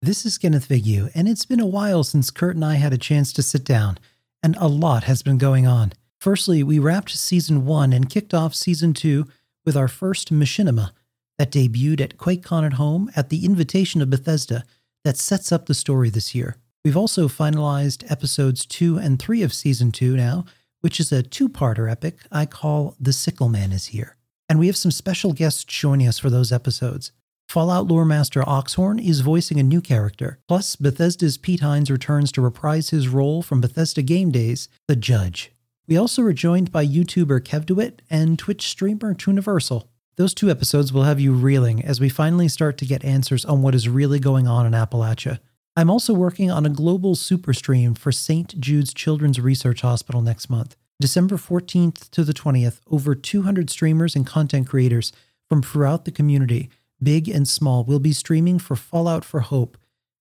This 0.00 0.24
is 0.24 0.38
Kenneth 0.38 0.66
Vigue, 0.66 1.10
and 1.12 1.28
it's 1.28 1.44
been 1.44 1.58
a 1.58 1.66
while 1.66 2.04
since 2.04 2.30
Kurt 2.30 2.54
and 2.54 2.64
I 2.64 2.74
had 2.74 2.92
a 2.92 2.98
chance 2.98 3.32
to 3.32 3.42
sit 3.42 3.64
down, 3.64 3.98
and 4.44 4.54
a 4.60 4.68
lot 4.68 5.04
has 5.04 5.24
been 5.24 5.38
going 5.38 5.66
on. 5.66 5.92
Firstly, 6.20 6.62
we 6.62 6.78
wrapped 6.78 7.10
season 7.10 7.66
one 7.66 7.92
and 7.92 8.08
kicked 8.08 8.32
off 8.32 8.54
season 8.54 8.94
two 8.94 9.26
with 9.64 9.76
our 9.76 9.88
first 9.88 10.32
machinima 10.32 10.92
that 11.36 11.50
debuted 11.50 12.00
at 12.00 12.16
QuakeCon 12.16 12.64
at 12.64 12.74
home 12.74 13.10
at 13.16 13.30
the 13.30 13.44
invitation 13.44 14.00
of 14.00 14.10
Bethesda 14.10 14.62
that 15.02 15.16
sets 15.16 15.50
up 15.50 15.66
the 15.66 15.74
story 15.74 16.10
this 16.10 16.32
year. 16.32 16.58
We've 16.84 16.96
also 16.96 17.26
finalized 17.26 18.08
episodes 18.08 18.66
two 18.66 18.98
and 18.98 19.18
three 19.18 19.42
of 19.42 19.52
season 19.52 19.90
two 19.90 20.16
now, 20.16 20.44
which 20.84 21.00
is 21.00 21.10
a 21.10 21.22
two 21.22 21.48
parter 21.48 21.90
epic 21.90 22.18
I 22.30 22.44
call 22.44 22.94
The 23.00 23.14
Sickle 23.14 23.48
Man 23.48 23.72
is 23.72 23.86
Here. 23.86 24.18
And 24.50 24.58
we 24.58 24.66
have 24.66 24.76
some 24.76 24.90
special 24.90 25.32
guests 25.32 25.64
joining 25.64 26.06
us 26.06 26.18
for 26.18 26.28
those 26.28 26.52
episodes. 26.52 27.10
Fallout 27.48 27.86
lore 27.86 28.04
master 28.04 28.46
Oxhorn 28.46 28.98
is 28.98 29.20
voicing 29.20 29.58
a 29.58 29.62
new 29.62 29.80
character. 29.80 30.40
Plus, 30.46 30.76
Bethesda's 30.76 31.38
Pete 31.38 31.60
Hines 31.60 31.90
returns 31.90 32.30
to 32.32 32.42
reprise 32.42 32.90
his 32.90 33.08
role 33.08 33.40
from 33.40 33.62
Bethesda 33.62 34.02
Game 34.02 34.30
Days, 34.30 34.68
the 34.86 34.94
Judge. 34.94 35.52
We 35.88 35.96
also 35.96 36.22
are 36.24 36.34
joined 36.34 36.70
by 36.70 36.86
YouTuber 36.86 37.40
Kevdewit 37.40 38.00
and 38.10 38.38
Twitch 38.38 38.68
streamer 38.68 39.14
Tuniversal. 39.14 39.84
Those 40.16 40.34
two 40.34 40.50
episodes 40.50 40.92
will 40.92 41.04
have 41.04 41.18
you 41.18 41.32
reeling 41.32 41.82
as 41.82 41.98
we 41.98 42.10
finally 42.10 42.48
start 42.48 42.76
to 42.76 42.84
get 42.84 43.02
answers 43.06 43.46
on 43.46 43.62
what 43.62 43.74
is 43.74 43.88
really 43.88 44.18
going 44.18 44.46
on 44.46 44.66
in 44.66 44.74
Appalachia. 44.74 45.38
I'm 45.76 45.90
also 45.90 46.14
working 46.14 46.52
on 46.52 46.64
a 46.64 46.70
global 46.70 47.16
super 47.16 47.52
stream 47.52 47.94
for 47.94 48.12
St. 48.12 48.60
Jude's 48.60 48.94
Children's 48.94 49.40
Research 49.40 49.80
Hospital 49.80 50.22
next 50.22 50.48
month. 50.48 50.76
December 51.00 51.34
14th 51.36 52.08
to 52.10 52.22
the 52.22 52.32
20th, 52.32 52.78
over 52.88 53.16
200 53.16 53.68
streamers 53.68 54.14
and 54.14 54.24
content 54.24 54.68
creators 54.68 55.12
from 55.48 55.62
throughout 55.62 56.04
the 56.04 56.12
community, 56.12 56.70
big 57.02 57.28
and 57.28 57.48
small, 57.48 57.82
will 57.82 57.98
be 57.98 58.12
streaming 58.12 58.60
for 58.60 58.76
Fallout 58.76 59.24
for 59.24 59.40
Hope, 59.40 59.76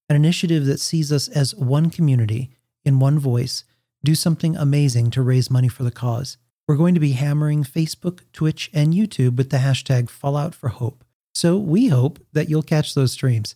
an 0.10 0.16
initiative 0.16 0.66
that 0.66 0.80
sees 0.80 1.12
us 1.12 1.28
as 1.28 1.54
one 1.54 1.92
community, 1.92 2.50
in 2.84 2.98
one 2.98 3.20
voice, 3.20 3.64
do 4.04 4.16
something 4.16 4.58
amazing 4.58 5.12
to 5.12 5.22
raise 5.22 5.52
money 5.52 5.68
for 5.68 5.84
the 5.84 5.92
cause. 5.92 6.38
We're 6.68 6.78
going 6.78 6.96
to 6.96 7.00
be 7.00 7.12
hammering 7.12 7.64
Facebook, 7.64 8.22
Twitch, 8.34 8.72
and 8.74 8.96
YouTube 8.96 9.36
with 9.36 9.52
the 9.52 9.58
hashtag 9.58 10.10
Fallout 10.10 10.56
for 10.56 10.70
Hope. 10.70 11.04
So 11.36 11.58
we 11.58 11.90
hope 11.90 12.20
that 12.34 12.50
you'll 12.50 12.64
catch 12.64 12.96
those 12.96 13.12
streams. 13.12 13.56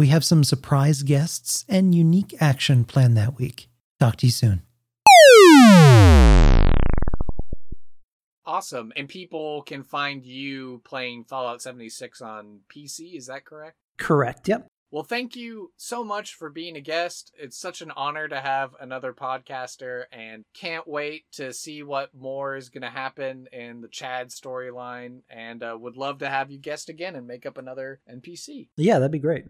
We 0.00 0.06
have 0.06 0.24
some 0.24 0.44
surprise 0.44 1.02
guests 1.02 1.66
and 1.68 1.94
unique 1.94 2.34
action 2.40 2.84
planned 2.86 3.18
that 3.18 3.36
week. 3.36 3.68
Talk 3.98 4.16
to 4.16 4.26
you 4.26 4.32
soon. 4.32 4.62
Awesome. 8.46 8.94
And 8.96 9.10
people 9.10 9.60
can 9.60 9.82
find 9.82 10.24
you 10.24 10.80
playing 10.86 11.24
Fallout 11.24 11.60
76 11.60 12.22
on 12.22 12.60
PC, 12.74 13.18
is 13.18 13.26
that 13.26 13.44
correct? 13.44 13.76
Correct. 13.98 14.48
Yep. 14.48 14.68
Well, 14.90 15.02
thank 15.02 15.36
you 15.36 15.70
so 15.76 16.02
much 16.02 16.32
for 16.32 16.48
being 16.48 16.76
a 16.76 16.80
guest. 16.80 17.30
It's 17.38 17.60
such 17.60 17.82
an 17.82 17.90
honor 17.94 18.26
to 18.26 18.40
have 18.40 18.70
another 18.80 19.12
podcaster 19.12 20.04
and 20.10 20.44
can't 20.54 20.88
wait 20.88 21.24
to 21.32 21.52
see 21.52 21.82
what 21.82 22.14
more 22.14 22.56
is 22.56 22.70
going 22.70 22.82
to 22.82 22.88
happen 22.88 23.48
in 23.52 23.82
the 23.82 23.88
Chad 23.88 24.30
storyline 24.30 25.20
and 25.28 25.62
uh, 25.62 25.76
would 25.78 25.98
love 25.98 26.20
to 26.20 26.30
have 26.30 26.50
you 26.50 26.58
guest 26.58 26.88
again 26.88 27.16
and 27.16 27.26
make 27.26 27.44
up 27.44 27.58
another 27.58 28.00
NPC. 28.10 28.68
Yeah, 28.78 28.98
that'd 28.98 29.12
be 29.12 29.18
great. 29.18 29.44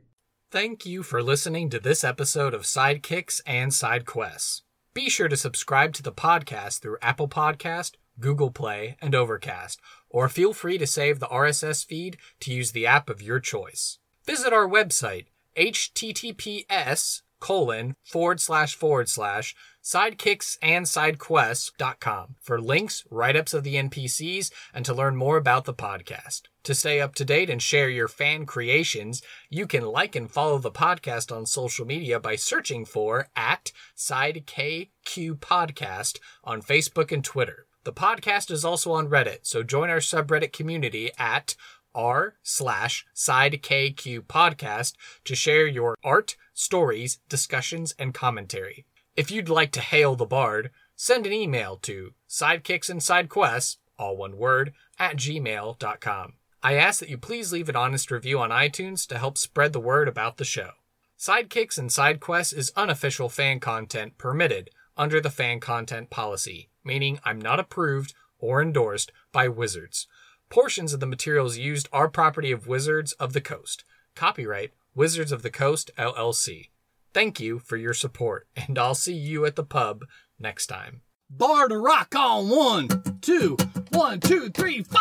Thank 0.51 0.85
you 0.85 1.05
for 1.05 1.23
listening 1.23 1.71
to 1.71 1.79
this 1.79 2.03
episode 2.03 2.55
of 2.55 2.63
Sidekicks 2.63 3.41
and 3.47 3.73
Side 3.73 4.05
Quests. 4.05 4.63
Be 4.93 5.09
sure 5.09 5.29
to 5.29 5.37
subscribe 5.37 5.93
to 5.93 6.03
the 6.03 6.11
podcast 6.11 6.81
through 6.81 6.97
Apple 7.01 7.29
Podcast, 7.29 7.93
Google 8.19 8.51
Play, 8.51 8.97
and 9.01 9.15
Overcast, 9.15 9.81
or 10.09 10.29
feel 10.29 10.53
free 10.53 10.77
to 10.77 10.89
save 10.89 11.21
the 11.21 11.29
RSS 11.29 11.87
feed 11.87 12.17
to 12.41 12.53
use 12.53 12.73
the 12.73 12.85
app 12.85 13.09
of 13.09 13.23
your 13.23 13.39
choice. 13.39 14.01
Visit 14.27 14.53
our 14.53 14.67
website, 14.67 15.27
https 15.57 17.23
colon 17.39 17.95
forward 18.03 18.41
slash 18.41 18.75
forward 18.75 19.09
slash 19.09 19.55
sidekicksandsidequests.com 19.83 22.37
for 22.41 22.61
links, 22.61 23.05
write-ups 23.11 23.55
of 23.55 23.65
the 23.65 23.77
NPCs, 23.77 24.53
and 24.75 24.85
to 24.85 24.95
learn 24.95 25.17
more 25.17 25.37
about 25.37 25.65
the 25.65 25.75
podcast. 25.75 26.43
To 26.65 26.75
stay 26.75 27.01
up 27.01 27.15
to 27.15 27.25
date 27.25 27.49
and 27.49 27.63
share 27.63 27.89
your 27.89 28.09
fan 28.09 28.45
creations, 28.45 29.23
you 29.49 29.67
can 29.67 29.85
like 29.85 30.15
and 30.15 30.31
follow 30.31 30.59
the 30.59 30.71
podcast 30.71 31.35
on 31.35 31.47
social 31.47 31.87
media 31.87 32.21
by 32.21 32.37
searching 32.37 32.85
for 32.85 33.29
at 33.35 33.73
SideKQ 33.97 35.39
Podcast 35.39 36.19
on 36.45 36.61
Facebook 36.61 37.13
and 37.13 37.25
Twitter. 37.25 37.67
The 37.85 37.95
podcast 37.95 38.51
is 38.51 38.65
also 38.65 38.93
on 38.93 39.09
Reddit, 39.09 39.39
so 39.43 39.63
join 39.63 39.89
our 39.89 40.01
subreddit 40.01 40.53
community 40.53 41.11
at 41.19 41.57
r 41.95 42.35
slash 42.43 43.07
sidekq 43.15 44.21
podcast 44.27 44.95
to 45.25 45.35
share 45.35 45.67
your 45.67 45.97
art, 46.05 46.37
stories, 46.53 47.21
discussions, 47.29 47.95
and 47.99 48.13
commentary. 48.13 48.85
If 49.21 49.31
you'd 49.31 49.51
like 49.51 49.71
to 49.73 49.83
hail 49.83 50.17
the 50.17 50.25
bard, 50.25 50.71
send 50.97 51.27
an 51.27 51.33
email 51.35 51.77
to 51.83 52.15
sidekicksandsidequests, 52.27 53.77
all 53.99 54.17
one 54.17 54.39
word, 54.39 54.73
at 54.99 55.17
gmail.com. 55.17 56.33
I 56.63 56.75
ask 56.77 57.01
that 57.01 57.11
you 57.11 57.19
please 57.19 57.53
leave 57.53 57.69
an 57.69 57.77
honest 57.77 58.11
review 58.11 58.39
on 58.39 58.49
iTunes 58.49 59.07
to 59.09 59.19
help 59.19 59.37
spread 59.37 59.75
the 59.75 59.79
word 59.79 60.09
about 60.09 60.39
the 60.39 60.47
show. 60.47 60.71
Sidekicks 61.19 61.77
and 61.77 61.93
Sidequests 61.93 62.55
is 62.55 62.73
unofficial 62.77 63.29
fan 63.29 63.61
content 63.61 64.17
permitted 64.17 64.71
under 64.97 65.21
the 65.21 65.29
fan 65.29 65.61
content 65.61 66.09
policy, 66.09 66.71
meaning 66.83 67.21
I'm 67.23 67.43
not 67.43 67.61
approved 67.61 68.15
or 68.39 68.63
endorsed 68.63 69.13
by 69.33 69.49
Wizards. 69.49 70.07
Portions 70.49 70.95
of 70.95 71.01
the 71.01 71.05
materials 71.05 71.59
used 71.59 71.91
are 71.93 72.09
property 72.09 72.53
of 72.53 72.67
Wizards 72.67 73.13
of 73.13 73.35
the 73.35 73.43
Coast. 73.43 73.85
Copyright 74.15 74.73
Wizards 74.95 75.31
of 75.31 75.43
the 75.43 75.51
Coast 75.51 75.91
LLC. 75.99 76.71
Thank 77.13 77.41
you 77.41 77.59
for 77.59 77.77
your 77.77 77.95
support, 77.95 78.47
and 78.57 78.79
I'll 78.79 78.95
see 78.95 79.15
you 79.15 79.45
at 79.47 79.57
the 79.57 79.65
pub 79.65 80.05
next 80.39 80.67
time. 80.69 81.03
Bar 81.29 81.69
to 81.69 81.79
rock 81.79 82.15
on 82.17 82.49
one, 82.49 82.89
two, 83.21 83.57
one, 83.91 84.21
two, 84.21 84.51
three, 84.51 84.83
four. 84.83 85.01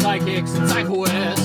Sidekicks 0.00 0.58
and 0.58 0.68
Sideway. 0.68 1.37